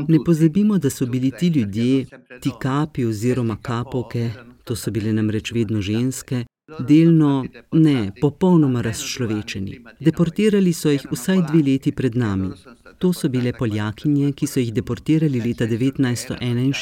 Ne 0.08 0.20
pozabimo, 0.26 0.78
da 0.78 0.90
so 0.90 1.06
bili 1.06 1.32
ti 1.32 1.48
ljudje, 1.48 2.06
ti 2.42 2.52
kapi 2.62 3.06
oziroma 3.06 3.58
kapovke, 3.62 4.30
to 4.64 4.76
so 4.76 4.92
bile 4.92 5.14
namreč 5.14 5.52
vedno 5.52 5.82
ženske, 5.82 6.46
delno, 6.80 7.46
ne, 7.72 8.12
popolnoma 8.22 8.82
razčlovečeni. 8.82 9.80
Deportirali 10.00 10.74
so 10.74 10.90
jih 10.90 11.08
vsaj 11.12 11.42
dve 11.50 11.64
leti 11.72 11.92
pred 11.92 12.16
nami. 12.16 12.50
To 12.98 13.14
so 13.14 13.30
bile 13.30 13.54
Poljakinje, 13.54 14.32
ki 14.32 14.48
so 14.48 14.60
jih 14.60 14.74
deportirali 14.74 15.42
leta 15.42 15.66
1941 15.68 16.64
in 16.64 16.74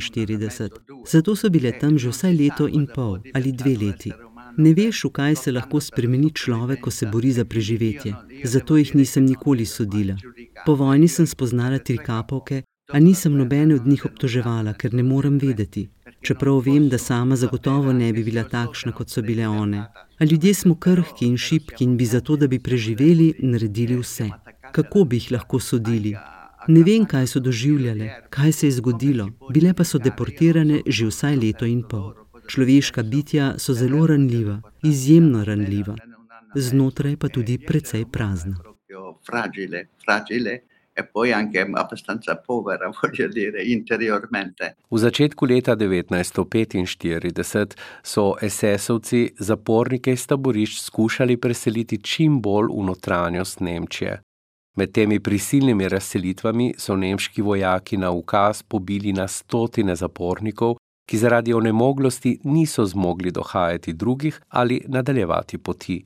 1942. 0.00 0.68
Zato 1.06 1.36
so 1.36 1.50
bile 1.50 1.72
tam 1.78 1.98
že 1.98 2.08
vsaj 2.08 2.34
leto 2.34 2.68
in 2.68 2.86
pol 2.86 3.18
ali 3.34 3.52
dve 3.52 3.76
leti. 3.86 4.12
Ne 4.56 4.74
veš, 4.74 5.04
v 5.04 5.10
kaj 5.10 5.36
se 5.36 5.52
lahko 5.52 5.80
spremeni 5.80 6.30
človek, 6.30 6.80
ko 6.80 6.90
se 6.90 7.06
bori 7.06 7.32
za 7.32 7.44
preživetje. 7.44 8.14
Zato 8.44 8.76
jih 8.76 8.94
nisem 8.94 9.24
nikoli 9.24 9.66
sodila. 9.66 10.16
Po 10.66 10.74
vojni 10.74 11.08
sem 11.08 11.26
spoznala 11.26 11.78
tri 11.78 11.98
kapovke, 11.98 12.62
a 12.92 12.98
nisem 12.98 13.36
nobene 13.36 13.74
od 13.74 13.86
njih 13.86 14.04
obtoževala, 14.04 14.74
ker 14.74 14.94
ne 14.94 15.02
morem 15.02 15.38
vedeti 15.38 15.88
čeprav 16.24 16.58
vem, 16.58 16.88
da 16.88 16.98
sama 16.98 17.36
zagotovo 17.36 17.92
ne 17.92 18.12
bi 18.12 18.24
bila 18.24 18.44
takšna, 18.44 18.92
kot 18.92 19.10
so 19.10 19.22
bile 19.22 19.48
one. 19.48 19.84
A 20.18 20.24
ljudje 20.24 20.54
smo 20.54 20.74
krhki 20.74 21.26
in 21.26 21.36
šipki 21.36 21.84
in 21.84 21.96
bi 21.96 22.06
zato, 22.06 22.36
da 22.36 22.46
bi 22.46 22.58
preživeli, 22.58 23.34
naredili 23.38 23.96
vse. 24.00 24.30
Kako 24.72 25.04
bi 25.04 25.16
jih 25.16 25.32
lahko 25.32 25.60
sodili? 25.60 26.16
Ne 26.68 26.82
vem, 26.82 27.04
kaj 27.04 27.26
so 27.26 27.40
doživljale, 27.40 28.10
kaj 28.30 28.52
se 28.52 28.66
je 28.66 28.72
zgodilo, 28.80 29.28
bile 29.52 29.74
pa 29.74 29.84
so 29.84 29.98
deportirane 29.98 30.80
že 30.86 31.06
vsaj 31.06 31.36
leto 31.36 31.66
in 31.66 31.82
pol. 31.82 32.23
Človeška 32.48 33.02
bitja 33.02 33.54
so 33.58 33.74
zelo 33.74 34.06
ranljiva, 34.06 34.60
izjemno 34.82 35.44
ranljiva, 35.44 35.96
znotraj 36.54 37.16
pa 37.16 37.28
tudi 37.28 37.58
precej 37.58 38.04
prazna. 38.12 38.56
Fragile, 39.26 39.86
fragile 40.04 40.60
e 40.96 41.04
poi 41.04 41.32
anche 41.32 41.60
abbastanza 41.60 42.36
povera, 42.36 42.88
voglio 43.00 43.28
dire, 43.28 43.62
interiormente. 43.62 44.76
V 44.88 44.98
začetku 44.98 45.44
leta 45.44 45.74
1945 45.74 47.74
so 48.02 48.36
SS-ovci 48.40 49.32
zapornike 49.38 50.12
iz 50.12 50.26
taborišč 50.26 50.80
skušali 50.80 51.36
preseliti 51.36 51.98
čim 51.98 52.40
bolj 52.40 52.68
v 52.70 52.84
notranjost 52.84 53.60
Nemčije. 53.60 54.20
Med 54.76 54.92
temi 54.92 55.20
prisilnimi 55.20 55.88
razselitvami 55.88 56.74
so 56.78 56.96
nemški 56.96 57.42
vojaki 57.42 57.96
na 57.96 58.10
ukaz 58.10 58.62
pobili 58.62 59.12
na 59.12 59.28
stotine 59.28 59.96
zapornikov, 59.96 60.76
ki 61.06 61.18
zaradi 61.18 61.54
onemoglosti 61.54 62.38
niso 62.44 62.84
zmogli 62.84 63.30
dohajati 63.30 63.92
drugih 63.92 64.40
ali 64.48 64.80
nadaljevati 64.88 65.58
poti. 65.58 66.04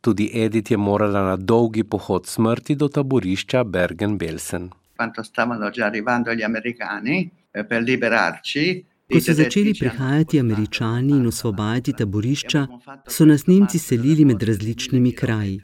Tudi 0.00 0.30
Edith 0.34 0.70
je 0.70 0.76
morala 0.76 1.22
na 1.22 1.36
dolgi 1.36 1.84
pohod 1.84 2.26
smrti 2.26 2.74
do 2.74 2.88
taborišča 2.88 3.64
Bergen-Belsen. 3.64 4.68
Eh, 7.52 8.84
Ko 9.12 9.20
so 9.20 9.32
začeli 9.34 9.72
prihajati 9.74 10.40
američani 10.40 11.12
in 11.16 11.26
osvobajati 11.26 11.92
taborišča, 11.92 12.66
so 13.08 13.24
nas 13.24 13.46
Nemci 13.46 13.78
selili 13.78 14.24
med 14.24 14.42
različnimi 14.42 15.12
kraji. 15.12 15.60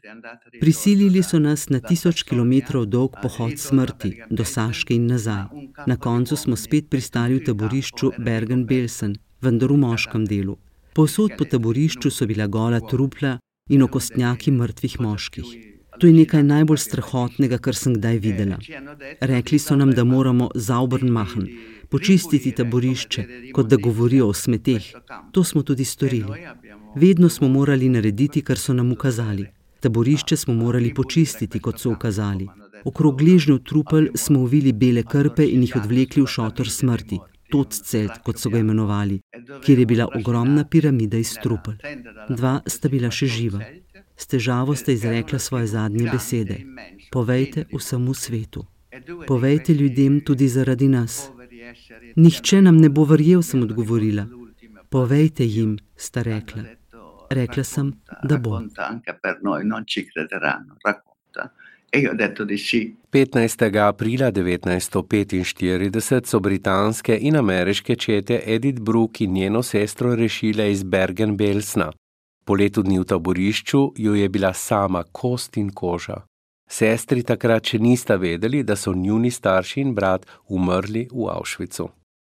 Prisilili 0.59 1.23
so 1.23 1.39
nas 1.39 1.69
na 1.69 1.79
tisoč 1.79 2.23
kilometrov 2.23 2.85
dolg 2.85 3.11
pohod 3.21 3.59
smrti, 3.59 4.11
do 4.29 4.45
Saške 4.45 4.95
in 4.95 5.07
nazaj. 5.07 5.45
Na 5.87 5.97
koncu 5.97 6.35
smo 6.35 6.55
spet 6.55 6.89
pristali 6.89 7.39
v 7.39 7.45
taborišču 7.45 8.11
Bergen-Belsen, 8.17 9.15
vendar 9.41 9.71
v 9.71 9.77
moškem 9.77 10.25
delu. 10.25 10.57
Povsod 10.93 11.37
po 11.37 11.45
taborišču 11.45 12.11
so 12.11 12.25
bila 12.25 12.47
gola 12.47 12.79
trupla, 12.79 13.37
in 13.69 13.81
okostnjaki 13.81 14.51
mrtvih 14.51 14.99
moških. 14.99 15.45
To 15.99 16.07
je 16.07 16.13
nekaj 16.13 16.43
najbolj 16.43 16.77
strahotnega, 16.77 17.57
kar 17.57 17.75
sem 17.75 17.95
kdaj 17.95 18.17
videla. 18.19 18.57
Rekli 19.21 19.59
so 19.59 19.75
nam, 19.79 19.93
da 19.97 20.03
moramo 20.03 20.49
zaubrn 20.55 21.09
mahn, 21.09 21.47
počistiti 21.89 22.51
taborišče, 22.51 23.25
kot 23.53 23.67
da 23.67 23.75
govorijo 23.75 24.27
o 24.27 24.33
smeteh. 24.33 24.83
To 25.31 25.43
smo 25.43 25.63
tudi 25.63 25.85
storili. 25.85 26.45
Vedno 26.95 27.29
smo 27.29 27.47
morali 27.47 27.89
narediti, 27.89 28.41
kar 28.41 28.57
so 28.57 28.73
nam 28.73 28.91
ukazali. 28.91 29.47
Taborišče 29.79 30.37
smo 30.37 30.53
morali 30.53 30.93
počistiti, 30.93 31.59
kot 31.59 31.79
so 31.79 31.91
ukazali. 31.91 32.47
Okrog 32.85 33.17
gležnjev 33.17 33.57
trupel 33.57 34.07
smo 34.15 34.39
uvili 34.39 34.71
bele 34.73 35.03
krpe 35.03 35.45
in 35.45 35.61
jih 35.61 35.75
odvlekli 35.75 36.23
v 36.23 36.27
šotor 36.27 36.69
smrti, 36.69 37.19
Totcelt, 37.51 38.23
kot 38.25 38.39
so 38.41 38.49
ga 38.49 38.59
imenovali, 38.59 39.19
kjer 39.63 39.79
je 39.79 39.85
bila 39.85 40.07
ogromna 40.15 40.65
piramida 40.65 41.17
iz 41.17 41.35
trupel. 41.43 41.75
Dva 42.29 42.59
sta 42.67 42.89
bila 42.89 43.11
še 43.13 43.29
živa. 43.29 43.61
S 44.17 44.27
težavo 44.31 44.75
sta 44.75 44.91
izrekla 44.91 45.39
svoje 45.39 45.67
zadnje 45.67 46.09
besede: 46.11 46.57
Povejte 47.11 47.67
vsemu 47.73 48.13
svetu. 48.13 48.65
Povejte 49.27 49.73
ljudem 49.73 50.21
tudi 50.25 50.47
zaradi 50.47 50.87
nas. 50.87 51.29
Nihče 52.15 52.61
nam 52.61 52.77
ne 52.77 52.89
bo 52.89 53.03
verjel, 53.03 53.41
sem 53.41 53.61
odgovorila. 53.63 54.25
Povejte 54.89 55.45
jim, 55.45 55.77
sta 55.95 56.21
rekla. 56.21 56.63
Rekla 57.29 57.63
sem, 57.63 57.93
da 58.23 58.37
bo. 58.37 58.61
15. 63.11 63.87
aprila 63.87 64.31
1945 64.31 66.25
so 66.25 66.39
britanske 66.39 67.17
in 67.21 67.35
ameriške 67.35 67.95
čete 67.95 68.41
Edith 68.45 68.81
Brooke 68.81 69.23
in 69.23 69.33
njeno 69.33 69.63
sestro 69.63 70.15
rešile 70.15 70.71
iz 70.71 70.83
Bergen-Belsna. 70.83 71.91
Po 72.45 72.53
letu 72.53 72.81
dni 72.81 72.99
v 72.99 73.03
taborišču 73.03 73.91
jo 73.95 74.15
je 74.15 74.29
bila 74.29 74.53
sama 74.53 75.03
kost 75.03 75.57
in 75.57 75.69
koža. 75.73 76.21
Sestri 76.67 77.23
takrat 77.23 77.65
še 77.71 77.79
nista 77.79 78.17
vedeli, 78.17 78.63
da 78.63 78.75
so 78.75 78.93
njuni 78.93 79.31
starši 79.31 79.81
in 79.81 79.93
brat 79.93 80.25
umrli 80.49 81.07
v 81.11 81.29
Auschwitzu. 81.29 81.89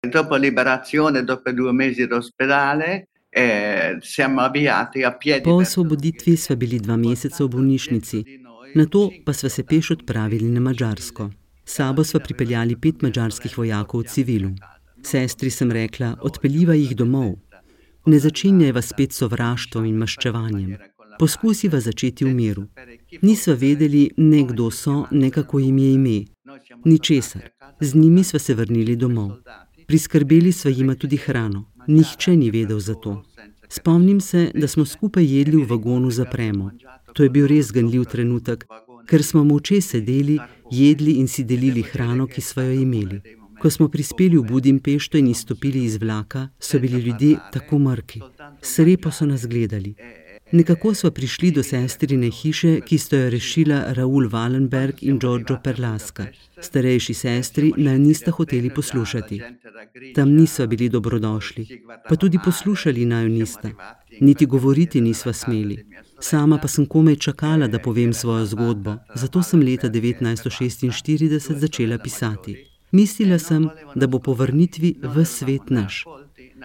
Dopo 0.07 0.37
liberazione, 0.37 1.25
dopo 1.25 1.53
due 1.53 1.73
mesi 1.73 2.07
d'ospedale, 2.07 3.05
eh, 3.29 3.99
siamo 4.01 4.41
avviati 4.41 5.03
a 5.05 5.13
piedi. 5.13 5.43
Po 5.43 5.61
osvoboditvi 5.61 6.37
smo 6.37 6.57
bili 6.57 6.79
dva 6.81 6.97
meseca 6.97 7.45
v 7.45 7.49
bolnišnici. 7.49 8.25
Na 8.75 8.87
to 8.87 9.11
pa 9.25 9.33
smo 9.33 9.49
se 9.49 9.65
peš 9.65 9.91
odpravili 9.91 10.49
na 10.49 10.61
Mačarsko. 10.61 11.31
Sabo 11.65 12.05
smo 12.05 12.21
pripeljali 12.21 12.77
pet 12.77 13.03
mačarskih 13.03 13.59
vojakov 13.59 14.01
v 14.01 14.07
civilu. 14.07 14.51
Sestri 15.03 15.51
sem 15.51 15.71
rekla: 15.73 16.17
Odpeljiva 16.21 16.75
jih 16.75 16.97
domov. 16.97 17.35
Ne 18.07 18.19
začenjajva 18.19 18.83
spet 18.83 19.13
sovraštvom 19.13 19.85
in 19.87 19.99
maščevanjem. 19.99 20.77
Poskusiva 21.21 21.81
začeti 21.81 22.25
v 22.25 22.33
miru. 22.33 22.63
Nisva 23.21 23.55
vedeli, 23.55 24.09
ne 24.17 24.41
kdo 24.49 24.71
so, 24.71 25.05
ne 25.11 25.29
kako 25.31 25.59
jim 25.59 25.79
je 25.79 25.93
ime. 25.93 26.19
Ničesar. 26.85 27.51
Z 27.81 27.95
njimi 27.95 28.25
sva 28.25 28.39
se 28.39 28.55
vrnili 28.55 28.97
domov. 28.97 29.31
Priskrbeli 29.87 30.53
sva 30.53 30.71
jima 30.71 30.95
tudi 30.95 31.17
hrano. 31.17 31.65
Nihče 31.87 32.37
ni 32.37 32.51
vedel 32.51 32.81
za 32.81 32.95
to. 32.95 33.23
Spomnim 33.69 34.21
se, 34.21 34.51
da 34.55 34.69
smo 34.69 34.85
skupaj 34.85 35.37
jedli 35.37 35.57
v 35.57 35.67
vagonu 35.69 36.11
za 36.11 36.25
premo. 36.25 36.71
To 37.13 37.23
je 37.23 37.31
bil 37.31 37.47
res 37.47 37.73
ganljiv 37.73 38.05
trenutek, 38.05 38.65
ker 39.07 39.23
smo 39.23 39.45
moče 39.45 39.81
sedeli, 39.81 40.39
jedli 40.71 41.19
in 41.21 41.29
si 41.29 41.45
delili 41.45 41.83
hrano, 41.83 42.27
ki 42.27 42.41
smo 42.41 42.63
jo 42.63 42.73
imeli. 42.81 43.21
Ko 43.61 43.71
smo 43.71 43.89
prispeli 43.89 44.39
v 44.39 44.43
Budimpešto 44.49 45.19
in 45.19 45.27
izstopili 45.27 45.85
iz 45.85 45.99
vlaka, 46.01 46.49
so 46.61 46.79
bili 46.81 47.01
ljudje 47.01 47.37
tako 47.53 47.79
mrki. 47.79 48.21
Srepo 48.63 49.11
so 49.11 49.27
nas 49.27 49.47
gledali. 49.47 49.95
Nekako 50.53 50.95
smo 50.95 51.11
prišli 51.11 51.51
do 51.51 51.63
sestrine 51.63 52.31
hiše, 52.31 52.81
ki 52.81 52.99
sta 52.99 53.17
jo 53.17 53.31
rešila 53.31 53.93
Raul 53.95 54.29
Wallenberg 54.29 54.99
in 55.01 55.19
Giorgio 55.19 55.59
Perlaska. 55.65 56.27
Starejši 56.61 57.15
sestri 57.15 57.73
naj 57.77 57.99
nista 57.99 58.31
hoteli 58.31 58.71
poslušati. 58.75 59.41
Tam 60.15 60.33
niso 60.33 60.67
bili 60.67 60.89
dobrodošli, 60.89 61.67
pa 62.09 62.17
tudi 62.17 62.39
poslušali 62.45 63.05
naj 63.05 63.29
nista. 63.29 63.71
Niti 64.21 64.47
govoriti 64.47 65.01
nisva 65.01 65.33
smeli. 65.33 65.87
Sama 66.21 66.59
pa 66.59 66.69
sem 66.69 66.87
komaj 66.87 67.17
čakala, 67.17 67.67
da 67.67 67.79
povem 67.79 68.13
svojo 68.13 68.47
zgodbo, 68.47 68.97
zato 69.15 69.43
sem 69.43 69.61
leta 69.61 69.89
1946 69.89 71.59
začela 71.59 71.99
pisati. 71.99 72.57
Mislila 72.93 73.39
sem, 73.39 73.69
da 73.95 74.07
bo 74.07 74.19
po 74.19 74.35
vrnitvi 74.35 74.95
v 75.03 75.25
svet 75.25 75.71
naš. 75.71 76.05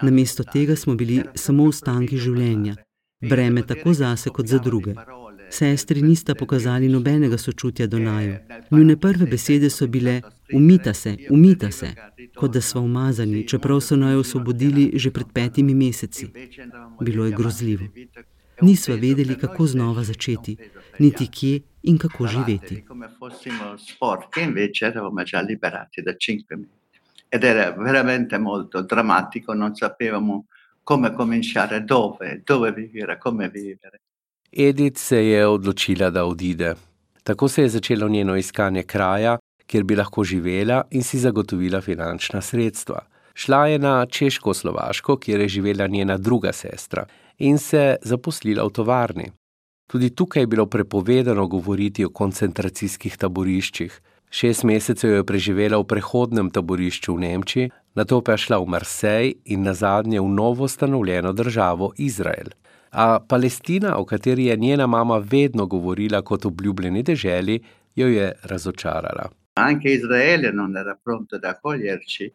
Namesto 0.02 0.44
tega 0.44 0.76
smo 0.76 0.94
bili 0.94 1.22
samo 1.34 1.64
ostanki 1.64 2.18
življenja, 2.18 2.74
breme 3.20 3.62
tako 3.66 3.92
zase 3.92 4.30
kot 4.30 4.46
za 4.46 4.58
druge. 4.58 4.94
Sestri 5.50 6.02
nista 6.02 6.34
pokazali 6.34 6.88
nobenega 6.88 7.38
sočutja 7.38 7.86
do 7.86 7.98
naju. 7.98 8.36
Njune 8.70 8.96
prve 9.00 9.26
besede 9.26 9.70
so 9.70 9.86
bile: 9.86 10.22
Umita 10.54 10.94
se, 10.94 11.16
umita 11.30 11.70
se, 11.70 11.94
kot 12.36 12.52
da 12.52 12.60
smo 12.60 12.80
umazani, 12.80 13.48
čeprav 13.48 13.80
so 13.80 13.96
naj 13.96 14.14
osvobodili 14.14 14.90
že 14.94 15.10
pred 15.10 15.26
petimi 15.34 15.74
meseci. 15.74 16.28
Bilo 17.00 17.24
je 17.24 17.32
grozljivo. 17.32 17.84
Nisva 18.60 18.94
vedeli, 18.94 19.38
kako 19.38 19.66
znova 19.66 20.02
začeti, 20.02 20.56
niti 20.98 21.26
kje 21.26 21.60
in 21.82 21.98
kako 21.98 22.26
živeti. 22.26 22.84
Ed 27.30 27.44
era 27.44 27.70
veramente 27.70 28.38
molto 28.38 28.82
drammatico, 28.82 29.54
non 29.54 29.74
sapevamo 29.74 30.44
come 30.86 31.12
cominciare, 31.16 31.80
dove, 31.80 32.42
dove 32.44 32.70
vivere, 32.72 33.18
come 33.18 33.48
vivere. 33.48 33.98
Edith 34.50 34.98
se 34.98 35.26
je 35.26 35.46
odločila, 35.46 36.10
da 36.10 36.24
odide. 36.24 36.74
Tako 37.22 37.48
se 37.48 37.62
je 37.62 37.68
začelo 37.68 38.08
njeno 38.08 38.36
iskanje 38.36 38.82
kraja, 38.82 39.38
kjer 39.66 39.84
bi 39.84 39.96
lahko 39.96 40.24
živela 40.24 40.84
in 40.90 41.02
si 41.02 41.18
zagotovila 41.18 41.80
finančna 41.80 42.40
sredstva. 42.40 43.00
Šla 43.34 43.66
je 43.66 43.78
na 43.78 44.06
Češko-Slovaško, 44.06 45.18
kjer 45.18 45.40
je 45.40 45.48
živela 45.48 45.86
njena 45.86 46.16
druga 46.18 46.52
sestra, 46.52 47.06
in 47.38 47.58
se 47.58 47.96
zaposlila 48.02 48.64
v 48.64 48.70
tovarni. 48.70 49.32
Tudi 49.90 50.10
tukaj 50.10 50.42
je 50.42 50.46
bilo 50.46 50.66
prepovedano 50.66 51.46
govoriti 51.46 52.04
o 52.04 52.10
koncentracijskih 52.10 53.16
taboriščih. 53.16 54.00
Šest 54.30 54.64
mesecev 54.64 55.10
je 55.10 55.24
preživela 55.26 55.78
v 55.78 55.84
prehodnem 55.84 56.50
taborišču 56.50 57.14
v 57.14 57.20
Nemčiji, 57.20 57.70
nato 57.96 58.20
pa 58.20 58.36
je 58.36 58.44
šla 58.44 58.58
v 58.58 58.66
Marsej 58.66 59.34
in 59.44 59.62
nazadnje 59.62 60.20
v 60.20 60.28
novo 60.28 60.64
ustanovljeno 60.64 61.32
državo 61.32 61.92
Izrael. 61.96 62.52
A 62.90 63.18
Palestina, 63.28 63.96
o 63.98 64.04
kateri 64.04 64.44
je 64.44 64.56
njena 64.56 64.86
mama 64.86 65.18
vedno 65.18 65.66
govorila 65.66 66.22
kot 66.22 66.44
o 66.44 66.48
obljubljeni 66.48 67.02
deželi, 67.02 67.60
jo 67.96 68.08
je 68.08 68.32
razočarala. 68.42 69.30
Anche 69.54 69.88
Israele 69.88 70.52
non 70.52 70.76
era 70.76 70.94
pronto 71.04 71.38
da 71.38 71.48
accoglierci. 71.48 72.30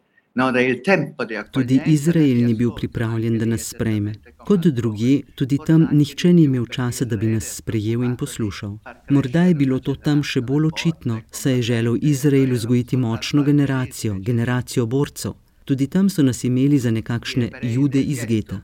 Tudi 1.51 1.81
Izrael 1.85 2.45
ni 2.45 2.53
bil 2.55 2.71
pripravljen, 2.75 3.37
da 3.39 3.45
nas 3.45 3.65
sprejme. 3.67 4.13
Kot 4.37 4.67
drugi, 4.67 5.23
tudi 5.35 5.57
tam 5.67 5.87
nihče 5.91 6.33
ni 6.33 6.43
imel 6.43 6.65
časa, 6.65 7.05
da 7.05 7.17
bi 7.17 7.27
nas 7.27 7.49
sprejel 7.57 8.03
in 8.03 8.15
poslušal. 8.15 8.77
Morda 9.09 9.43
je 9.43 9.55
bilo 9.55 9.79
to 9.79 9.95
tam 9.95 10.23
še 10.23 10.41
bolj 10.41 10.69
očitno, 10.71 11.19
saj 11.31 11.59
je 11.59 11.61
želel 11.61 11.97
Izrael 12.01 12.55
vzgojiti 12.55 12.97
močno 12.97 13.43
generacijo, 13.43 14.15
generacijo 14.19 14.85
borcev. 14.85 15.40
Tudi 15.71 15.87
tam 15.87 16.09
so 16.09 16.23
nas 16.23 16.43
imeli 16.43 16.79
za 16.79 16.91
nekakšne 16.91 17.49
jude 17.63 18.01
iz 18.01 18.25
geta. 18.27 18.59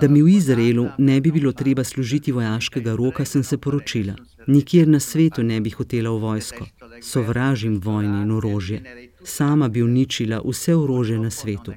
Da 0.00 0.08
mi 0.08 0.22
v 0.22 0.28
Izraelu 0.28 0.86
ne 0.98 1.20
bi 1.20 1.30
bilo 1.32 1.52
treba 1.52 1.84
služiti 1.84 2.32
vojaškega 2.32 2.94
roka, 2.96 3.24
sem 3.24 3.42
se 3.42 3.56
poročila. 3.58 4.14
Nikjer 4.46 4.88
na 4.88 5.00
svetu 5.00 5.42
ne 5.42 5.60
bi 5.60 5.70
hotela 5.70 6.10
v 6.10 6.20
vojsko. 6.20 6.66
Sovražim 7.02 7.80
vojne 7.84 8.22
in 8.22 8.30
orožje. 8.30 9.08
Sama 9.24 9.68
bi 9.68 9.82
uničila 9.82 10.38
vse 10.44 10.76
orožje 10.76 11.18
na 11.18 11.30
svetu. 11.30 11.72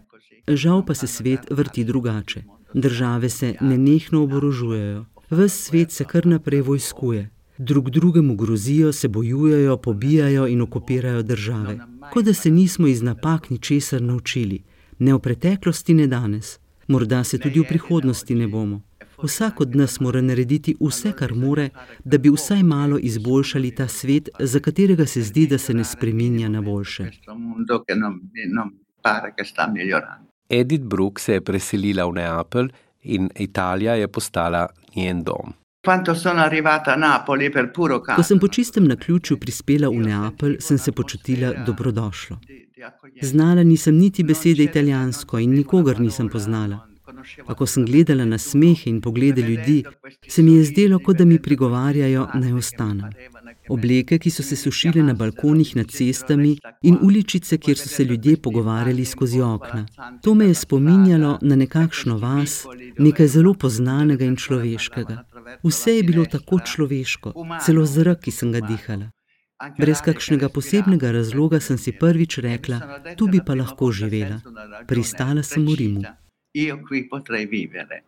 Žal 0.48 0.86
pa 0.86 0.94
se 0.94 1.08
svet 1.08 1.50
vrti 1.50 1.84
drugače. 1.84 2.44
Države 2.74 3.30
se 3.30 3.56
nenehno 3.62 4.24
oborožujejo. 4.24 5.06
Ves 5.32 5.64
svet 5.64 5.92
se 5.92 6.04
kar 6.04 6.26
naprej 6.26 6.62
vojskuje. 6.62 7.30
Drug 7.58 7.90
drugemu 7.90 8.36
grozijo, 8.36 8.94
se 8.94 9.08
bojujejo, 9.08 9.78
pobijajo 9.78 10.48
in 10.48 10.62
okupirajo 10.62 11.24
države. 11.24 11.80
Kot 12.14 12.26
da 12.26 12.34
se 12.34 12.52
nismo 12.52 12.88
iz 12.88 13.02
napak 13.02 13.50
ničesar 13.50 14.02
naučili. 14.02 14.64
Ne 15.00 15.14
v 15.14 15.20
preteklosti, 15.20 15.94
ne 15.94 16.08
danes. 16.08 16.60
Morda 16.88 17.24
se 17.24 17.38
tudi 17.38 17.60
v 17.60 17.68
prihodnosti 17.68 18.36
ne 18.36 18.48
bomo. 18.48 18.82
Vsak 19.24 19.62
od 19.62 19.76
nas 19.76 20.00
mora 20.00 20.22
narediti 20.22 20.76
vse, 20.80 21.12
kar 21.12 21.34
more, 21.34 21.70
da 22.04 22.18
bi 22.18 22.30
vsaj 22.30 22.64
malo 22.64 22.98
izboljšali 23.00 23.72
ta 23.76 23.88
svet, 23.88 24.30
za 24.40 24.60
katerega 24.60 25.06
se 25.06 25.22
zdi, 25.22 25.48
da 25.48 25.58
se 25.58 25.74
ne 25.74 25.84
spreminja 25.84 26.50
na 26.50 26.62
boljše. 26.62 27.10
Edith 30.50 30.84
Brooke 30.84 31.22
se 31.22 31.34
je 31.34 31.42
preselila 31.42 32.06
v 32.06 32.14
Neapelj 32.14 32.70
in 33.02 33.30
Italija 33.40 33.96
je 33.96 34.08
postala 34.08 34.68
njen 34.96 35.24
dom. 35.24 35.54
Ko 38.16 38.24
sem 38.24 38.40
po 38.40 38.48
čistem 38.48 38.88
naključju 38.88 39.38
prispela 39.38 39.90
v 39.90 39.94
Neapelj, 39.94 40.58
sem 40.60 40.78
se 40.78 40.92
počutila 40.92 41.54
dobrodošlo. 41.66 42.40
Znala 43.22 43.64
nisem 43.64 43.96
niti 43.96 44.24
besede 44.24 44.64
italijansko 44.64 45.40
in 45.40 45.54
nikogar 45.54 46.00
nisem 46.00 46.30
poznala. 46.30 46.88
Ko 47.58 47.66
sem 47.66 47.86
gledala 47.86 48.26
na 48.26 48.38
smeh 48.38 48.88
in 48.88 49.02
poglede 49.02 49.42
ljudi, 49.42 49.84
se 50.28 50.44
mi 50.44 50.56
je 50.56 50.64
zdelo, 50.64 51.00
kot 51.00 51.18
da 51.18 51.26
mi 51.26 51.40
prigovarjajo, 51.42 52.28
naj 52.34 52.54
ostanem. 52.54 53.12
Obleke, 53.70 54.20
ki 54.20 54.30
so 54.30 54.44
se 54.44 54.56
sušile 54.56 55.04
na 55.04 55.14
balkonih 55.14 55.76
nad 55.76 55.92
cestami 55.92 56.56
in 56.82 56.98
uličice, 57.02 57.58
kjer 57.58 57.78
so 57.78 57.90
se 57.90 58.04
ljudje 58.04 58.38
pogovarjali 58.38 59.06
skozi 59.06 59.42
okna. 59.42 59.86
To 60.22 60.34
me 60.34 60.46
je 60.46 60.54
spominjalo 60.54 61.38
na 61.42 61.56
nekakšno 61.56 62.18
vas, 62.18 62.66
nekaj 63.00 63.28
zelo 63.28 63.54
poznanega 63.54 64.26
in 64.26 64.36
človeškega. 64.36 65.24
Vse 65.64 65.98
je 65.98 66.04
bilo 66.04 66.26
tako 66.26 66.60
človeško, 66.60 67.34
celo 67.66 67.86
zrak, 67.86 68.26
ki 68.26 68.32
sem 68.32 68.52
ga 68.52 68.62
dihala. 68.62 69.15
Brez 69.80 70.02
kakšnega 70.04 70.50
posebnega 70.52 71.14
razloga 71.16 71.62
sem 71.64 71.78
si 71.80 71.94
prvič 71.96 72.38
rekla, 72.44 73.00
tu 73.16 73.28
bi 73.32 73.40
pa 73.40 73.56
lahko 73.56 73.88
živela. 73.92 74.42
Pristala 74.88 75.44
sem 75.44 75.64
v 75.64 75.76
Rimu. 75.80 76.02
Io 76.56 76.80
qui 76.84 77.08
potrei 77.08 77.46
vivere. 77.46 78.04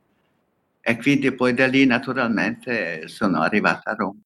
E 0.82 0.98
quindi 0.98 1.32
poi 1.32 1.54
da 1.54 1.68
lì 1.68 1.86
naturalmente 1.86 3.08
sono 3.08 3.42
arrivata 3.42 3.92
a 3.92 3.96
Roma. 3.96 4.20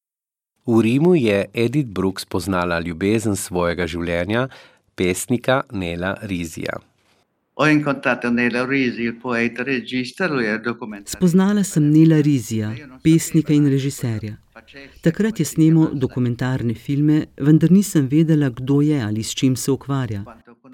V 0.64 0.80
Rimu 0.80 1.14
je 1.14 1.48
Edith 1.52 1.90
Brooks 1.90 2.24
poznala 2.24 2.78
ljubezen 2.78 3.34
svojega 3.34 3.86
življenja, 3.86 4.48
pesnika 4.94 5.62
Nela 5.72 6.14
Rizija. 6.22 6.78
Spoznala 11.06 11.64
sem 11.64 11.90
Nela 11.90 12.20
Rizija, 12.22 12.70
pesnika 13.02 13.52
in 13.52 13.66
režiserja. 13.66 14.38
Takrat 15.00 15.40
je 15.40 15.44
snemal 15.44 15.94
dokumentarne 15.94 16.74
filme, 16.74 17.26
vendar 17.36 17.70
nisem 17.70 18.08
vedela, 18.08 18.48
kdo 18.50 18.80
je 18.80 19.02
ali 19.02 19.22
s 19.22 19.34
čim 19.34 19.56
se 19.56 19.70
ukvarja. 19.70 20.24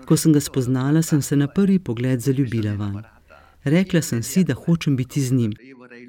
Ko 0.07 0.17
sem 0.17 0.33
ga 0.33 0.41
spoznala, 0.41 1.03
sem 1.03 1.23
se 1.23 1.37
na 1.37 1.49
prvi 1.49 1.79
pogled 1.79 2.21
zaljubila 2.21 2.75
vanj. 2.75 3.03
Rekla 3.65 4.03
sem 4.03 4.23
si, 4.23 4.45
da 4.45 4.55
hočem 4.55 4.97
biti 4.97 5.21
z 5.21 5.33
njim. 5.33 5.53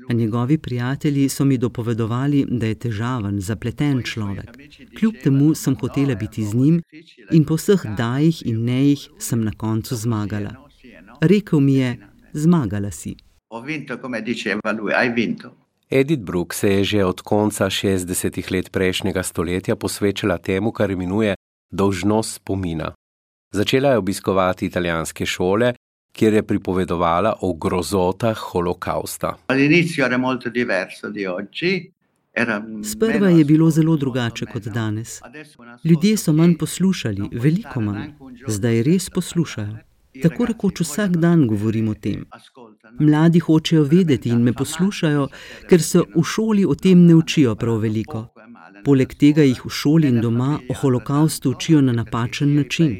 A 0.10 0.13
njegovi 0.13 0.58
prijatelji 0.58 1.30
so 1.30 1.45
mi 1.45 1.58
dopovedovali, 1.58 2.45
da 2.49 2.65
je 2.65 2.75
težaven, 2.75 3.41
zapleten 3.41 4.04
človek. 4.04 4.58
Kljub 4.99 5.15
temu 5.23 5.56
sem 5.56 5.75
hotela 5.75 6.15
biti 6.15 6.45
z 6.45 6.54
njim 6.54 6.82
in 7.32 7.45
po 7.45 7.56
vseh 7.56 7.86
dajih 7.97 8.41
in 8.45 8.63
nejih 8.65 9.10
sem 9.19 9.43
na 9.43 9.52
koncu 9.52 9.95
zmagala. 9.95 10.54
Rekl 11.21 11.60
mi 11.60 11.75
je: 11.75 11.97
Zmagala 12.34 12.91
si. 12.91 13.15
Edith 15.91 16.21
Brooke 16.21 16.56
se 16.56 16.69
je 16.69 16.84
že 16.84 17.06
od 17.06 17.21
konca 17.21 17.65
60-ih 17.65 18.52
let 18.52 18.69
prejšnjega 18.69 19.23
stoletja 19.23 19.75
posvečala 19.75 20.38
temu, 20.38 20.71
kar 20.71 20.91
imenuje 20.91 21.36
dolžnost 21.71 22.36
spomina. 22.36 22.93
Začela 23.52 23.89
je 23.89 23.97
obiskovati 23.97 24.65
italijanske 24.65 25.25
šole, 25.25 25.73
kjer 26.13 26.34
je 26.34 26.43
pripovedovala 26.43 27.36
o 27.41 27.54
grozotah 27.54 28.38
holokausta. 28.38 29.38
Sprva 32.84 33.30
je 33.30 33.45
bilo 33.45 33.69
zelo 33.69 33.95
drugače 33.97 34.45
kot 34.45 34.63
danes. 34.63 35.21
Ljudje 35.84 36.17
so 36.17 36.34
manj 36.34 36.58
poslušali, 36.58 37.30
veliko 37.32 37.82
manj. 37.82 38.12
Zdaj 38.47 38.84
res 38.84 39.10
poslušajo. 39.10 39.88
Tako 40.24 40.45
rekoč 40.45 40.82
vsak 40.82 41.17
dan 41.17 41.48
govorim 41.48 41.88
o 41.89 41.93
tem. 41.93 42.26
Mladi 43.00 43.39
hočejo 43.39 43.84
vedeti 43.84 44.30
in 44.30 44.41
me 44.43 44.54
poslušajo, 44.54 45.28
ker 45.69 45.82
se 45.82 46.02
v 46.15 46.24
šoli 46.24 46.65
o 46.65 46.76
tem 46.76 47.06
ne 47.06 47.15
učijo 47.15 47.56
prav 47.56 47.78
veliko. 47.86 48.26
Poleg 48.86 49.13
tega 49.22 49.43
jih 49.43 49.62
v 49.65 49.69
šoli 49.69 50.10
in 50.10 50.22
doma 50.22 50.60
o 50.69 50.74
holokaustu 50.82 51.52
učijo 51.52 51.82
na 51.82 51.93
napačen 51.93 52.56
način. 52.56 52.95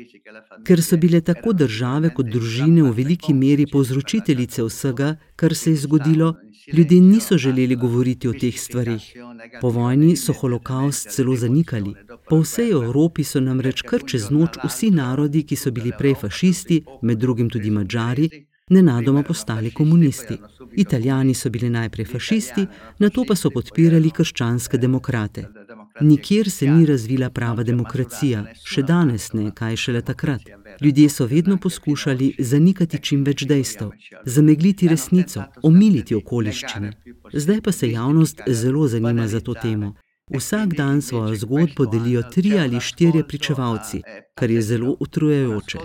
Ker 0.68 0.84
so 0.84 0.98
bile 0.98 1.22
tako 1.22 1.54
države 1.54 2.14
kot 2.14 2.30
družine 2.30 2.84
v 2.84 2.92
veliki 3.02 3.34
meri 3.34 3.66
povzročiteljice 3.72 4.64
vsega, 4.64 5.16
kar 5.36 5.56
se 5.56 5.72
je 5.72 5.82
zgodilo, 5.86 6.36
Ljudje 6.74 7.02
niso 7.02 7.38
želeli 7.38 7.76
govoriti 7.76 8.28
o 8.28 8.34
teh 8.34 8.60
stvarih. 8.60 9.14
Po 9.62 9.70
vojni 9.70 10.16
so 10.16 10.34
holokaust 10.34 11.10
celo 11.10 11.36
zanikali. 11.36 11.94
Po 12.30 12.38
vsej 12.42 12.70
Evropi 12.72 13.24
so 13.24 13.40
namreč 13.42 13.82
kar 13.82 14.04
čez 14.06 14.30
noč 14.30 14.60
vsi 14.64 14.92
narodi, 14.92 15.42
ki 15.44 15.56
so 15.56 15.72
bili 15.72 15.92
prej 15.98 16.16
fašisti, 16.22 16.84
med 17.02 17.18
drugim 17.18 17.50
tudi 17.50 17.72
Mačari, 17.72 18.30
nenadoma 18.70 19.24
postali 19.24 19.72
komunisti. 19.72 20.38
Italijani 20.76 21.34
so 21.34 21.50
bili 21.50 21.70
najprej 21.70 22.06
fašisti, 22.06 22.66
nato 23.00 23.26
pa 23.28 23.36
so 23.36 23.50
podpirali 23.50 24.12
krščanske 24.12 24.78
demokrate. 24.78 25.46
Nikjer 26.02 26.50
se 26.52 26.68
ni 26.68 26.86
razvila 26.86 27.30
prava 27.30 27.64
demokracija, 27.64 28.44
še 28.66 28.84
danes 28.84 29.32
ne, 29.34 29.50
kaj 29.56 29.76
šele 29.76 30.02
takrat. 30.02 30.46
Ljudje 30.82 31.10
so 31.10 31.26
vedno 31.26 31.58
poskušali 31.58 32.36
zanikati 32.40 33.00
čim 33.02 33.24
več 33.24 33.44
dejstev, 33.50 33.90
zamegliti 34.26 34.88
resnico, 34.88 35.44
omiliti 35.64 36.16
okoliščine. 36.16 36.94
Zdaj 37.34 37.62
pa 37.62 37.72
se 37.72 37.92
javnost 37.92 38.46
zelo 38.48 38.88
zanima 38.88 39.28
za 39.28 39.42
to 39.42 39.54
temo. 39.54 39.96
Vsak 40.30 40.74
dan 40.74 41.02
svojo 41.02 41.36
zgodbo 41.36 41.86
delijo 41.86 42.24
tri 42.24 42.60
ali 42.60 42.80
štirje 42.80 43.28
pričevalci, 43.28 44.02
kar 44.36 44.52
je 44.52 44.62
zelo 44.62 44.96
utrujajoče. 45.00 45.78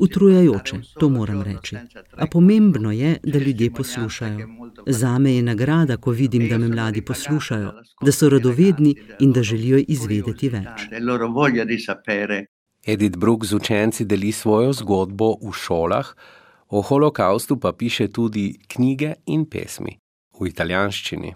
Utrujajoče, 0.00 0.76
to 1.00 1.08
moram 1.08 1.42
reči. 1.42 1.76
A 2.12 2.26
pomembno 2.26 2.92
je, 2.92 3.16
da 3.22 3.38
ljudje 3.38 3.70
poslušajo. 3.70 4.48
Zame 4.86 5.34
je 5.34 5.42
nagrada, 5.42 5.96
ko 5.96 6.10
vidim, 6.10 6.48
da 6.48 6.58
me 6.58 6.68
mladi 6.68 7.04
poslušajo, 7.04 7.72
da 8.04 8.12
so 8.12 8.28
radovedni 8.28 8.94
in 9.20 9.32
da 9.32 9.42
želijo 9.42 9.82
izvedeti 9.88 10.48
več. 10.48 10.88
Edith 12.86 13.18
Brooke 13.18 13.46
z 13.46 13.54
učenci 13.54 14.04
deli 14.04 14.32
svojo 14.32 14.72
zgodbo 14.72 15.34
v 15.42 15.52
šolah, 15.52 16.14
o 16.68 16.82
holokaustu 16.82 17.60
pa 17.60 17.72
piše 17.72 18.08
tudi 18.08 18.58
knjige 18.68 19.14
in 19.26 19.44
pesmi 19.44 19.98
v 20.40 20.46
italijanščini. 20.46 21.34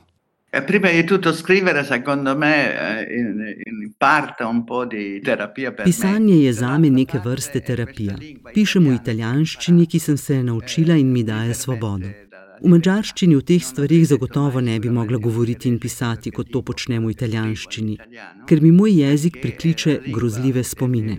Prima 0.60 0.90
di 0.90 1.02
tutto 1.04 1.32
scrivere, 1.32 1.82
secondo 1.82 2.36
me, 2.36 3.06
eh, 3.06 3.18
in, 3.18 3.54
in 3.64 3.92
parte 3.96 4.42
un 4.42 4.64
po' 4.64 4.84
di 4.84 5.18
terapia 5.20 5.72
per 5.72 5.84
Pisanje 5.84 6.34
je 6.34 6.52
zame 6.52 6.90
neke 6.90 7.18
vrste 7.24 7.62
terapija. 7.62 8.18
Pišem 8.52 8.84
v 8.84 8.92
italijanščini, 8.92 9.86
ki 9.86 9.98
sem 9.98 10.18
se 10.20 10.42
naučila 10.42 10.92
in 11.00 11.08
mi 11.10 11.24
daje 11.24 11.54
svobodo. 11.54 12.12
V 12.60 12.68
mačarščini 12.68 13.34
v 13.34 13.42
teh 13.48 13.64
stvarih 13.64 14.04
zagotovo 14.06 14.60
ne 14.60 14.76
bi 14.78 14.92
mogla 14.92 15.16
govoriti 15.16 15.72
in 15.72 15.80
pisati, 15.80 16.30
kot 16.30 16.52
to 16.52 16.60
počnem 16.60 17.08
v 17.08 17.16
italijanščini, 17.16 17.96
ker 18.46 18.60
mi 18.60 18.70
moj 18.76 18.92
jezik 18.92 19.40
prikliče 19.40 20.02
grozljive 20.12 20.62
spomine. 20.62 21.16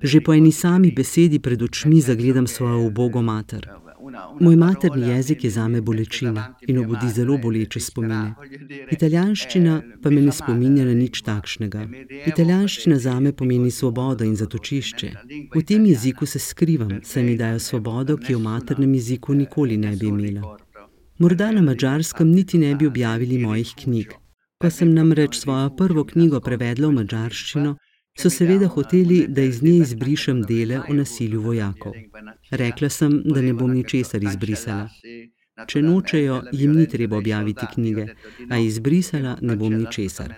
Že 0.00 0.24
po 0.24 0.32
eni 0.32 0.50
sami 0.50 0.96
besedi 0.96 1.44
pred 1.44 1.60
očmi 1.62 2.00
zagledam 2.00 2.48
svojo 2.48 2.88
ubogo 2.88 3.20
mater. 3.20 3.68
Moj 4.40 4.56
materni 4.56 5.08
jezik 5.08 5.44
je 5.44 5.50
zame 5.50 5.80
bolečina 5.80 6.54
in 6.68 6.78
obudi 6.78 7.08
zelo 7.08 7.38
boleče 7.38 7.80
spomine. 7.80 8.34
Italijanščina 8.90 9.74
pa 10.02 10.10
me 10.10 10.22
ne 10.22 10.32
spominja 10.32 10.84
na 10.84 10.94
nič 10.94 11.22
takšnega. 11.22 11.84
Italijanščina 12.26 12.98
zame 12.98 13.32
pomeni 13.32 13.70
svobodo 13.70 14.24
in 14.24 14.34
zatočišče. 14.36 15.12
V 15.54 15.62
tem 15.66 15.86
jeziku 15.86 16.26
se 16.26 16.38
skrivam, 16.38 16.98
saj 17.02 17.22
mi 17.22 17.36
dajo 17.36 17.58
svobodo, 17.58 18.16
ki 18.16 18.32
jo 18.32 18.38
v 18.38 18.46
maternem 18.48 18.94
jeziku 18.94 19.34
nikoli 19.34 19.76
ne 19.76 19.94
bi 19.96 20.10
imela. 20.10 20.56
Morda 21.18 21.52
na 21.52 21.62
mačarskem 21.62 22.28
niti 22.28 22.58
ne 22.58 22.74
bi 22.74 22.86
objavili 22.86 23.38
mojih 23.38 23.74
knjig. 23.84 24.18
Ko 24.58 24.70
sem 24.70 24.90
namreč 24.94 25.38
svojo 25.38 25.70
prvo 25.76 26.04
knjigo 26.04 26.40
prevedla 26.40 26.88
v 26.88 26.98
mačarščino, 27.00 27.76
so 28.18 28.30
seveda 28.30 28.68
hoteli, 28.68 29.26
da 29.28 29.42
iz 29.42 29.62
nje 29.62 29.76
izbrišem 29.76 30.42
dele 30.42 30.80
o 30.88 30.94
nasilju 30.94 31.40
vojakov. 31.40 31.92
Rekla 32.50 32.88
sem, 32.88 33.22
da 33.24 33.42
ne 33.42 33.52
bom 33.52 33.72
ničesar 33.74 34.22
izbrisala. 34.24 34.88
Če 35.68 35.82
nočejo, 35.84 36.38
jim 36.52 36.72
ni 36.76 36.86
treba 36.88 37.16
objaviti 37.16 37.66
knjige, 37.74 38.06
a 38.50 38.58
izbrisala 38.58 39.36
ne 39.40 39.56
bom 39.56 39.74
ničesar. 39.74 40.34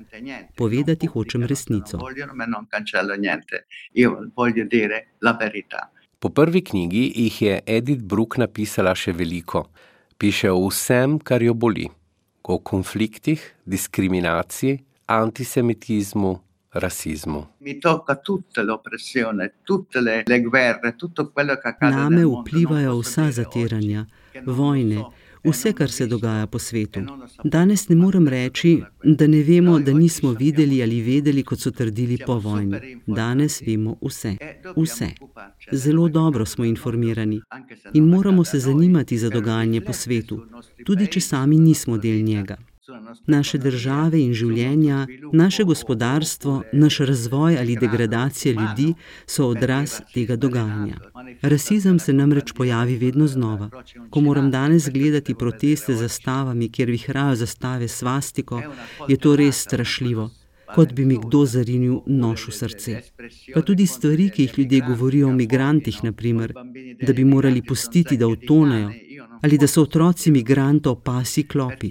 Povedati 0.57 1.07
hočem 1.07 1.45
resnico. 1.45 2.01
Po 6.19 6.29
prvi 6.29 6.65
knjigi 6.65 7.05
jih 7.17 7.43
je 7.43 7.61
Edith 7.67 8.03
Brooke 8.03 8.41
napisala 8.41 8.95
še 8.95 9.13
veliko. 9.13 9.69
Piše 10.19 10.51
o 10.51 10.67
vsem, 10.67 11.19
kar 11.19 11.43
jo 11.43 11.55
boli. 11.55 11.87
O 12.45 12.59
konfliktih, 12.59 13.43
diskriminaciji, 13.65 14.79
antisemitizmu, 15.07 16.39
rasizmu. 16.75 17.47
Mi 17.59 17.79
tocca 17.79 18.17
tutta 18.17 18.63
l'oppressione, 18.63 19.55
tutte 19.63 20.01
le, 20.01 20.23
le 20.27 20.41
guerre, 20.41 20.95
tutto 20.97 21.31
quello 21.31 21.57
che 21.57 21.69
accade. 21.69 21.95
Name 21.95 22.25
vplivajo 22.25 22.99
vsa 22.99 23.31
zatiranja, 23.31 24.07
vojne, 24.45 25.07
vse, 25.43 25.73
kar 25.73 25.91
se 25.91 26.07
dogaja 26.07 26.47
po 26.47 26.59
svetu. 26.59 27.01
Danes 27.43 27.89
ne 27.89 27.97
morem 27.97 28.29
reči, 28.29 28.83
da 29.03 29.27
ne 29.27 29.43
vemo, 29.43 29.79
da 29.79 29.93
nismo 29.93 30.33
videli 30.33 30.83
ali 30.83 31.01
vedeli, 31.01 31.43
kot 31.43 31.59
so 31.59 31.71
trdili 31.71 32.19
po 32.19 32.39
vojni. 32.39 33.01
Danes 33.07 33.63
vemo 33.63 33.97
vse. 34.01 34.37
Vse. 34.77 35.11
Zelo 35.73 36.09
dobro 36.09 36.45
smo 36.45 36.65
informirani 36.65 37.41
in 37.93 38.05
moramo 38.05 38.45
se 38.45 38.59
zanimati 38.59 39.19
za 39.19 39.29
dogajanje 39.29 39.81
po 39.81 39.93
svetu, 39.93 40.47
tudi 40.85 41.07
če 41.07 41.21
sami 41.21 41.59
nismo 41.59 41.99
del 41.99 42.23
njega. 42.23 42.57
Naše 43.27 43.59
države 43.59 44.19
in 44.21 44.35
življenja, 44.37 45.07
naše 45.33 45.65
gospodarstvo, 45.65 46.55
naš 46.73 46.99
razvoj 47.11 47.57
ali 47.59 47.77
degradacija 47.81 48.53
ljudi 48.53 48.95
so 49.27 49.47
odraz 49.49 49.95
tega 50.15 50.37
dogajanja. 50.37 51.01
Rasizem 51.43 51.99
se 51.99 52.13
namreč 52.13 52.53
pojavi 52.53 52.97
vedno 52.97 53.27
znova. 53.27 53.71
Ko 54.11 54.21
moram 54.21 54.51
danes 54.51 54.89
gledati 54.93 55.35
proteste 55.35 55.95
z 55.95 55.99
zastavami, 55.99 56.69
kjer 56.69 56.91
vihrajo 56.91 57.35
zastave 57.35 57.89
svastiko, 57.89 58.63
je 59.09 59.17
to 59.17 59.37
res 59.37 59.63
strašljivo 59.65 60.31
kot 60.75 60.93
bi 60.93 61.05
mi 61.05 61.19
kdo 61.21 61.45
zarinil 61.47 62.01
nož 62.07 62.49
v 62.49 62.53
srce. 62.53 62.93
Pa 63.55 63.63
tudi 63.63 63.87
stvari, 63.87 64.31
ki 64.35 64.47
jih 64.47 64.59
ljudje 64.59 64.81
govorijo 64.89 65.29
o 65.29 65.33
migrantih, 65.33 66.01
naprimer, 66.05 66.55
da 67.07 67.13
bi 67.13 67.25
morali 67.25 67.63
pustiti, 67.63 68.17
da 68.17 68.27
utonejo, 68.27 68.91
ali 69.43 69.59
da 69.59 69.67
so 69.67 69.83
otroci 69.83 70.31
migrantov 70.31 71.01
pasi 71.03 71.43
klopi. 71.43 71.91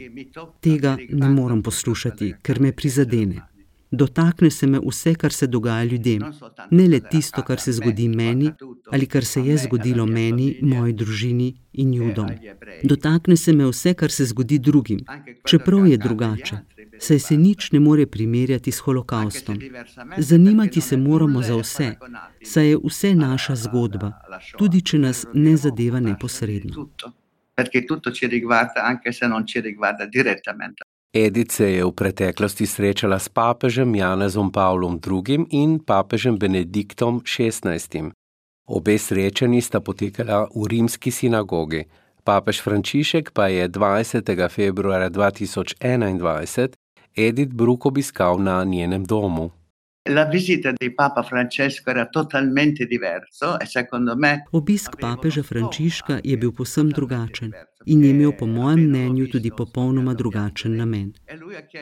Tega 0.61 0.97
ne 1.09 1.29
morem 1.29 1.63
poslušati, 1.63 2.33
ker 2.41 2.61
me 2.61 2.71
prizadene. 2.71 3.41
Dotakne 3.93 4.49
se 4.49 4.67
me 4.67 4.79
vse, 4.79 5.15
kar 5.15 5.33
se 5.33 5.47
dogaja 5.47 5.83
ljudem, 5.83 6.23
ne 6.71 6.87
le 6.87 6.99
tisto, 6.99 7.41
kar 7.41 7.59
se 7.59 7.71
zgodi 7.71 8.07
meni 8.07 8.51
ali 8.91 9.05
kar 9.05 9.25
se 9.25 9.41
je 9.41 9.57
zgodilo 9.57 10.05
meni, 10.05 10.57
moji 10.61 10.93
družini 10.93 11.53
in 11.73 11.93
judom. 11.93 12.29
Dotakne 12.83 13.37
se 13.37 13.53
me 13.53 13.67
vse, 13.69 13.93
kar 13.93 14.11
se 14.11 14.25
zgodi 14.25 14.59
drugim, 14.59 14.99
čeprav 15.45 15.87
je 15.87 15.97
drugače, 15.97 16.57
saj 16.99 17.19
se 17.19 17.37
nič 17.37 17.71
ne 17.71 17.79
more 17.79 18.05
primerjati 18.05 18.71
s 18.71 18.79
holokaustom. 18.79 19.59
Zanimati 20.17 20.81
se 20.81 20.97
moramo 20.97 21.41
za 21.41 21.55
vse, 21.55 21.95
saj 22.43 22.69
je 22.69 22.77
vse 22.85 23.15
naša 23.15 23.55
zgodba, 23.55 24.11
tudi 24.57 24.81
če 24.81 24.99
nas 24.99 25.25
ne 25.33 25.57
zadeva 25.57 25.99
neposredno. 25.99 26.89
Perché 27.53 27.83
tutto 27.83 28.11
ci 28.11 28.27
riguarda, 28.27 28.83
anche 28.83 29.11
se 29.11 29.27
non 29.27 29.45
ci 29.45 29.59
riguarda 29.59 30.05
direttamente. 30.05 30.83
Edith 31.15 31.51
se 31.51 31.69
je 31.69 31.85
v 31.85 31.93
preteklosti 31.93 32.65
srečala 32.65 33.21
s 33.21 33.29
papežem 33.29 33.93
Janezom 33.93 34.49
Pavlom 34.49 34.97
II. 34.97 35.45
in 35.53 35.77
papežem 35.77 36.41
Benediktom 36.41 37.21
XVI. 37.21 38.09
Obe 38.65 38.97
srečanji 38.97 39.61
sta 39.61 39.77
potekala 39.77 40.49
v 40.49 40.65
rimski 40.65 41.13
sinagogi. 41.13 41.85
Papež 42.25 42.65
Frančišek 42.65 43.29
pa 43.29 43.51
je 43.53 43.69
20. 43.69 44.25
februarja 44.49 45.13
2021 45.13 46.73
Edith 47.13 47.53
Brooke 47.53 47.87
obiskal 47.87 48.41
na 48.41 48.63
njenem 48.63 49.05
domu. 49.05 49.51
La 50.09 50.25
visita 50.25 50.73
di 50.75 50.93
Papa 50.93 51.23
Francesco 51.23 51.89
era 51.89 52.07
totalmente 52.07 52.85
diverso 52.85 53.57
e 53.57 53.65
secondo 53.65 54.17
me 54.17 54.43
Obisk 54.51 54.97
papeža 54.99 55.43
Frančiška 55.43 56.19
je 56.21 56.35
bil 56.37 56.51
povsem 56.51 56.89
drugačen 56.89 57.53
in 57.85 58.03
je 58.03 58.09
imel 58.09 58.33
po 58.35 58.45
mojem 58.45 58.79
mnenju 58.79 59.27
tudi 59.27 59.51
popolnoma 59.51 60.13
drugačen 60.13 60.75
namen. 60.75 61.13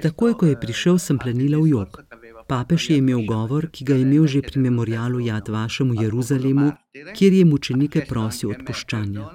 Takoj, 0.02 0.34
ko 0.38 0.46
je 0.46 0.60
prišel, 0.60 1.00
sem 1.00 1.18
planila 1.18 1.58
v 1.58 1.68
jog. 1.74 1.98
Papež 2.48 2.90
je 2.90 2.98
imel 2.98 3.26
govor, 3.26 3.70
ki 3.74 3.86
ga 3.86 3.98
je 3.98 4.06
imel 4.06 4.28
že 4.28 4.42
pri 4.42 4.60
memorialu 4.60 5.26
Jad 5.26 5.50
Vašem 5.50 5.90
v 5.90 6.06
Jeruzalemu, 6.06 6.72
kjer 7.18 7.34
je 7.34 7.46
mučenike 7.46 8.06
prosil 8.06 8.54
odpuščanja. 8.54 9.26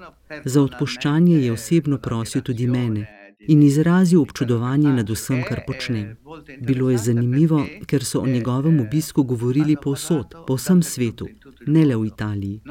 Za 0.45 0.61
odpuščanje 0.61 1.43
je 1.43 1.51
osebno 1.51 1.99
prosil 1.99 2.41
tudi 2.41 2.67
mene 2.67 3.17
in 3.39 3.63
izrazil 3.63 4.21
občudovanje 4.21 4.93
nad 4.93 5.09
vsem, 5.09 5.43
kar 5.49 5.61
počnem. 5.67 6.15
Bilo 6.61 6.89
je 6.89 6.97
zanimivo, 6.97 7.65
ker 7.85 8.05
so 8.05 8.19
o 8.19 8.27
njegovem 8.27 8.79
obisku 8.79 9.23
govorili 9.23 9.75
povsod, 9.83 10.33
po 10.47 10.55
vsem 10.55 10.83
svetu, 10.83 11.27
ne 11.67 11.85
le 11.85 11.95
v 11.95 12.05
Italiji. 12.05 12.61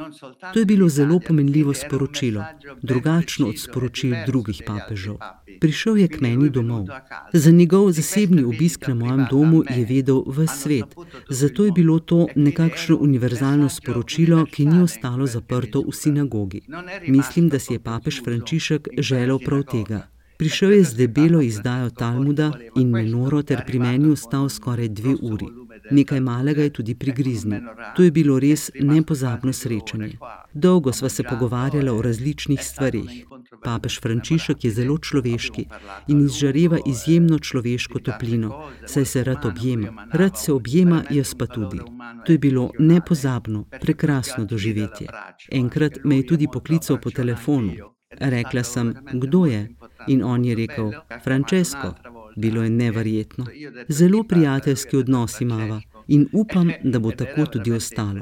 To 0.53 0.59
je 0.59 0.65
bilo 0.65 0.89
zelo 0.89 1.19
pomenljivo 1.27 1.73
sporočilo, 1.73 2.43
drugačno 2.81 3.47
od 3.47 3.59
sporočil 3.59 4.15
drugih 4.25 4.61
papežev. 4.67 5.15
Prišel 5.59 5.97
je 5.97 6.07
k 6.07 6.21
meni 6.21 6.49
domov. 6.49 6.87
Za 7.33 7.51
njegov 7.51 7.91
zasebni 7.91 8.43
obisk 8.43 8.87
na 8.87 8.93
mojem 8.93 9.25
domu 9.31 9.63
je 9.69 9.85
vedel 9.85 10.23
v 10.27 10.47
svet, 10.47 10.95
zato 11.29 11.65
je 11.65 11.71
bilo 11.71 11.99
to 11.99 12.27
nekakšno 12.35 12.97
univerzalno 12.97 13.69
sporočilo, 13.69 14.45
ki 14.45 14.65
ni 14.65 14.81
ostalo 14.81 15.27
zaprto 15.27 15.81
v 15.81 15.91
sinagogi. 15.91 16.61
Mislim, 17.07 17.49
da 17.49 17.59
si 17.59 17.73
je 17.73 17.79
papež 17.79 18.21
Frančišek 18.23 18.87
želel 18.97 19.39
prav 19.39 19.63
tega. 19.63 20.16
Prišel 20.37 20.71
je 20.71 20.83
z 20.83 20.93
debelo 20.93 21.41
izdajo 21.41 21.89
Talmuda 21.89 22.51
in 22.75 22.89
menoro 22.89 23.41
ter 23.43 23.63
pri 23.65 23.79
meni 23.79 24.11
ostal 24.11 24.49
skoraj 24.49 24.87
dve 24.89 25.15
uri. 25.21 25.47
Nekaj 25.91 26.19
malega 26.19 26.61
je 26.61 26.69
tudi 26.69 26.95
prigriznil. 26.95 27.61
To 27.95 28.03
je 28.03 28.11
bilo 28.11 28.39
res 28.39 28.69
nepozabno 28.79 29.53
srečanje. 29.53 30.17
Dolgo 30.53 30.93
sva 30.93 31.09
se 31.09 31.23
pogovarjala 31.23 31.93
o 31.93 32.01
različnih 32.01 32.63
stvarih. 32.63 33.25
Papež 33.63 33.99
Frančišek 34.01 34.65
je 34.65 34.71
zelo 34.71 34.97
človeški 34.97 35.65
in 36.07 36.25
izžareva 36.25 36.77
izjemno 36.85 37.39
človeško 37.39 37.99
toplino, 37.99 38.63
saj 38.85 39.05
se 39.05 39.23
rad 39.23 39.45
objema. 39.45 40.07
Rad 40.13 40.37
se 40.37 40.53
objema, 40.53 41.03
jaz 41.09 41.33
pa 41.33 41.45
tudi. 41.45 41.79
To 42.25 42.31
je 42.31 42.37
bilo 42.37 42.69
nepozabno, 42.79 43.65
prekrasno 43.81 44.45
doživetje. 44.45 45.07
Enkrat 45.51 46.03
me 46.03 46.17
je 46.17 46.27
tudi 46.27 46.47
poklical 46.53 46.97
po 47.01 47.11
telefonu. 47.11 47.73
Rekla 48.19 48.63
sem, 48.63 48.93
kdo 49.13 49.45
je? 49.45 49.67
In 50.07 50.23
on 50.23 50.45
je 50.45 50.55
rekel: 50.55 50.91
Francesco. 51.23 51.93
Bilo 52.35 52.63
je 52.63 52.69
neverjetno. 52.69 53.45
Zelo 53.87 54.23
prijateljski 54.23 54.97
odnos 54.97 55.41
imava 55.41 55.81
in 56.07 56.27
upam, 56.33 56.71
da 56.83 56.99
bo 56.99 57.11
tako 57.11 57.45
tudi 57.45 57.71
ostalo. 57.71 58.21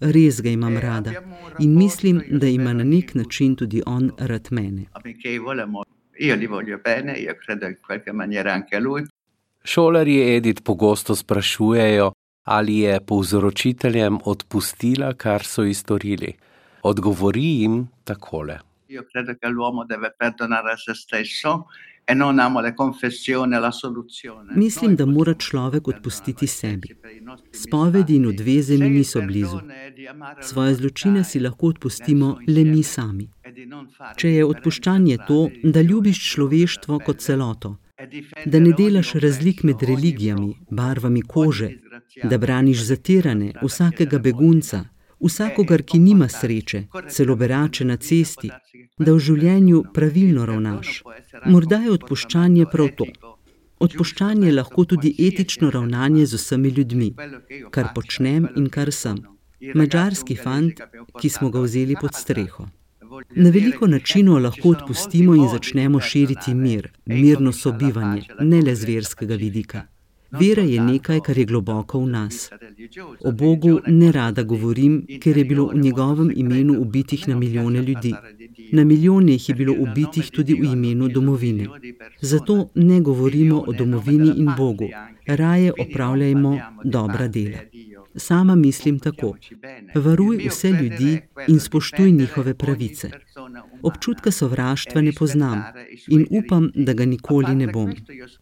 Res 0.00 0.40
ga 0.42 0.50
imam 0.50 0.76
rada 0.76 1.12
in 1.58 1.76
mislim, 1.78 2.22
da 2.30 2.46
ima 2.46 2.72
na 2.72 2.84
nek 2.84 3.14
način 3.14 3.56
tudi 3.56 3.82
on 3.86 4.10
rad 4.18 4.48
mene. 4.50 4.84
Šolarji 9.64 10.36
Edith 10.36 10.62
pogosto 10.62 11.14
sprašujejo, 11.16 12.12
ali 12.44 12.78
je 12.78 13.00
povzročiteljem 13.00 14.18
odpustila, 14.24 15.14
kar 15.14 15.44
so 15.44 15.62
ji 15.62 15.74
storili. 15.74 16.32
Odgovori 16.82 17.44
jim 17.44 17.88
takole. 18.04 18.58
Io 18.92 19.04
credo 19.04 19.34
che 19.36 19.48
l'uomo 19.48 19.86
deve 19.86 20.12
perdonare 20.14 20.76
se 20.76 20.92
stesso 20.92 21.68
e 22.04 22.12
non 22.12 22.38
amo 22.38 22.60
le 22.60 22.74
confessioni, 22.74 23.58
la 23.58 23.70
soluzione. 23.70 24.52
Mislim, 24.54 24.94
da 24.94 25.06
mora 25.06 25.34
človek 25.34 25.88
odpustiti 25.88 26.46
sebi. 26.46 26.96
Spovedi 27.50 28.14
in 28.14 28.26
odveze 28.26 28.76
mi 28.76 28.90
niso 28.90 29.22
blizu. 29.22 29.60
Svoje 30.40 30.74
zločine 30.74 31.24
si 31.24 31.40
lahko 31.40 31.66
odpustimo 31.66 32.36
le 32.46 32.64
mi 32.64 32.82
sami. 32.82 33.30
Če 34.16 34.28
je 34.28 34.44
odpuščanje 34.44 35.16
to, 35.26 35.48
da 35.62 35.80
ljubiš 35.80 36.20
človeštvo 36.32 37.00
kot 37.06 37.24
celoto, 37.24 37.78
da 38.44 38.58
ne 38.60 38.72
delaš 38.76 39.14
razlik 39.24 39.62
med 39.62 39.80
religijami, 39.80 40.52
barvami 40.70 41.22
kože, 41.22 41.70
da 42.24 42.36
braniš 42.38 42.84
zatirane, 42.92 43.54
vsakega 43.62 44.18
begunca, 44.18 44.84
vsakogar, 45.22 45.82
ki 45.82 45.98
nima 45.98 46.28
sreče, 46.28 46.84
celo 47.10 47.36
berače 47.36 47.84
na 47.84 47.96
cesti, 47.96 48.50
da 48.98 49.12
v 49.12 49.18
življenju 49.28 49.84
pravilno 49.94 50.46
ravnaš. 50.46 51.02
Morda 51.46 51.82
je 51.84 51.94
odpuščanje 51.98 52.66
prav 52.72 52.90
to. 52.98 53.06
Odpuščanje 53.82 54.46
je 54.46 54.56
lahko 54.58 54.84
tudi 54.84 55.14
etično 55.28 55.70
ravnanje 55.70 56.26
z 56.26 56.38
vsemi 56.40 56.74
ljudmi, 56.76 57.08
kar 57.74 57.90
počnem 57.94 58.48
in 58.56 58.68
kar 58.76 58.92
sem. 58.92 59.18
Mačarski 59.74 60.36
fant, 60.36 60.82
ki 61.20 61.28
smo 61.30 61.50
ga 61.54 61.62
vzeli 61.66 61.96
pod 62.00 62.14
streho. 62.18 62.68
Na 63.36 63.50
veliko 63.54 63.86
načinov 63.86 64.38
lahko 64.42 64.70
odpustimo 64.74 65.34
in 65.36 65.48
začnemo 65.52 66.00
širiti 66.00 66.54
mir, 66.54 66.88
mirno 67.06 67.52
sobivanje, 67.52 68.22
ne 68.40 68.62
le 68.62 68.74
z 68.74 68.88
verskega 68.88 69.36
vidika. 69.42 69.82
Vera 70.40 70.62
je 70.62 70.80
nekaj, 70.80 71.20
kar 71.20 71.38
je 71.38 71.44
globoko 71.44 72.00
v 72.00 72.08
nas. 72.08 72.50
O 73.24 73.32
Bogu 73.32 73.80
ne 73.86 74.12
rada 74.12 74.42
govorim, 74.42 75.02
ker 75.20 75.36
je 75.36 75.44
bilo 75.44 75.66
v 75.66 75.78
njegovem 75.78 76.32
imenu 76.36 76.80
ubitih 76.80 77.28
na 77.28 77.36
milijone 77.36 77.82
ljudi. 77.82 78.14
Na 78.72 78.84
milijone 78.84 79.32
jih 79.32 79.48
je 79.48 79.54
bilo 79.54 79.74
ubitih 79.78 80.30
tudi 80.30 80.54
v 80.54 80.72
imenu 80.72 81.08
domovine. 81.08 81.68
Zato 82.20 82.68
ne 82.74 83.00
govorimo 83.00 83.64
o 83.66 83.72
domovini 83.72 84.32
in 84.36 84.50
Bogu, 84.56 84.88
raje 85.26 85.72
opravljajmo 85.78 86.58
dobra 86.84 87.28
dela. 87.28 87.58
Sama 88.16 88.54
mislim 88.54 88.98
tako: 88.98 89.36
varuj 89.94 90.48
vse 90.48 90.70
ljudi 90.70 91.20
in 91.48 91.60
spoštuj 91.60 92.10
njihove 92.10 92.54
pravice. 92.54 93.10
Občutka 93.82 94.30
sovraštva 94.30 95.00
ne 95.00 95.12
poznam 95.12 95.62
in 96.08 96.26
upam, 96.30 96.70
da 96.74 96.92
ga 96.92 97.04
nikoli 97.04 97.54
ne 97.54 97.66
bom. 97.66 97.92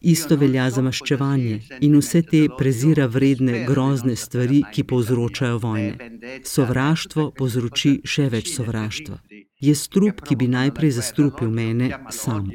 Isto 0.01 0.37
velja 0.37 0.71
za 0.71 0.83
maščevanje 0.83 1.61
in 1.81 1.97
vse 1.99 2.23
te 2.23 2.47
prezira 2.59 3.07
vredne, 3.07 3.65
grozne 3.67 4.17
stvari, 4.17 4.63
ki 4.73 4.85
povzročajo 4.85 5.59
vojne. 5.59 6.11
Sovraštvo 6.45 7.31
povzroči 7.39 8.01
še 8.05 8.29
več 8.29 8.55
sovraštva. 8.55 9.19
Je 9.61 9.75
strup, 9.75 10.23
ki 10.25 10.37
bi 10.37 10.49
najprej 10.49 10.91
zastrupil 10.91 11.51
mene 11.51 11.91
sam. 12.11 12.49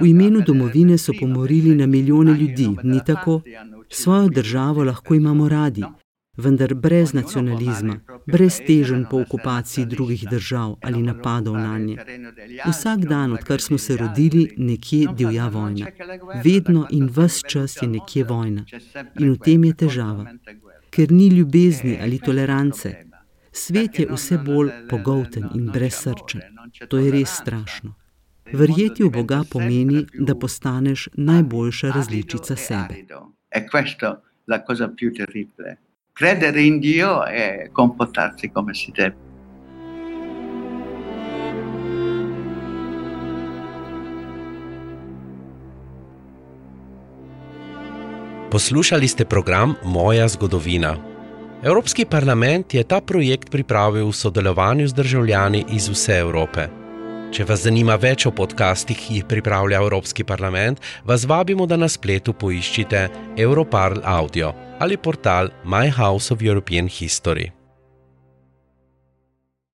V 0.00 0.06
imenu 0.06 0.42
domovine 0.46 0.98
so 0.98 1.12
pomorili 1.20 1.74
na 1.74 1.86
milijone 1.86 2.34
ljudi, 2.34 2.68
ni 2.82 3.00
tako? 3.06 3.40
Svojo 3.90 4.28
državo 4.28 4.84
lahko 4.84 5.14
imamo 5.14 5.48
radi, 5.48 5.82
vendar 6.36 6.74
brez 6.74 7.12
nacionalizma, 7.12 8.00
brez 8.26 8.60
teženj 8.66 9.04
po 9.10 9.20
okupaciji 9.20 9.86
drugih 9.86 10.28
držav 10.30 10.76
ali 10.82 11.02
napadov 11.02 11.56
na 11.56 11.78
nje. 11.78 11.96
Vsak 12.66 13.00
dan, 13.00 13.32
odkar 13.32 13.60
smo 13.60 13.78
se 13.78 13.96
rodili, 13.96 14.54
nekje 14.56 15.08
divja 15.16 15.48
vojna. 15.48 15.86
Vedno 16.44 16.86
in 16.90 17.08
vse 17.16 17.48
čas 17.48 17.82
je 17.82 17.88
nekje 17.88 18.24
vojna. 18.24 18.64
In 19.18 19.32
v 19.32 19.38
tem 19.38 19.64
je 19.64 19.74
težava, 19.74 20.32
ker 20.90 21.12
ni 21.12 21.28
ljubezni 21.28 21.98
ali 22.02 22.18
tolerance. 22.18 22.94
Svet 23.52 23.98
je 23.98 24.06
vse 24.10 24.38
bolj 24.38 24.70
pogolten 24.88 25.48
in 25.54 25.70
brezsrčen. 25.72 26.40
To 26.88 26.98
je 26.98 27.10
res 27.10 27.30
strašno. 27.30 27.94
Verjeti 28.52 29.02
v 29.02 29.10
Boga 29.10 29.42
pomeni, 29.50 30.04
da 30.18 30.34
postaneš 30.34 31.08
najboljša 31.16 31.90
različica 31.92 32.56
sebe. 32.56 33.06
È 33.48 33.64
questo 33.64 34.20
la 34.46 34.62
cosa 34.62 34.88
più 34.88 35.12
terribile 35.12 35.85
credere 36.16 36.62
in 36.62 36.78
Dio 36.78 37.26
e 37.26 37.68
comportarsi 37.72 38.50
come 38.50 38.72
si 38.72 38.90
deve. 38.90 39.14
Poslušali 48.50 49.08
ste 49.08 49.24
program 49.24 49.76
Moja 49.84 50.28
zgodovina. 50.28 50.96
Evropski 51.62 52.04
parlament 52.08 52.74
je 52.74 52.84
ta 52.84 53.00
projekt 53.00 53.50
pripravil 53.50 54.08
v 54.08 54.16
sodelovanju 54.16 54.88
z 54.88 54.94
državljani 54.94 55.64
iz 55.68 55.88
vse 55.92 56.16
Evrope. 56.24 56.85
Če 57.36 57.44
vas 57.44 57.66
zanima 57.66 57.98
več 58.00 58.24
o 58.24 58.30
podcastih, 58.32 58.96
ki 58.96 59.18
jih 59.18 59.26
pripravlja 59.28 59.82
Evropski 59.82 60.24
parlament, 60.24 60.80
vas 61.04 61.26
vabimo, 61.28 61.66
da 61.68 61.76
na 61.76 61.84
spletu 61.84 62.32
poiščite 62.32 63.02
Europarl 63.36 64.00
Audio 64.08 64.54
ali 64.80 64.96
portal 64.96 65.52
My 65.64 65.92
House 65.92 66.32
of 66.32 66.40
European 66.40 66.88
History. 66.88 67.50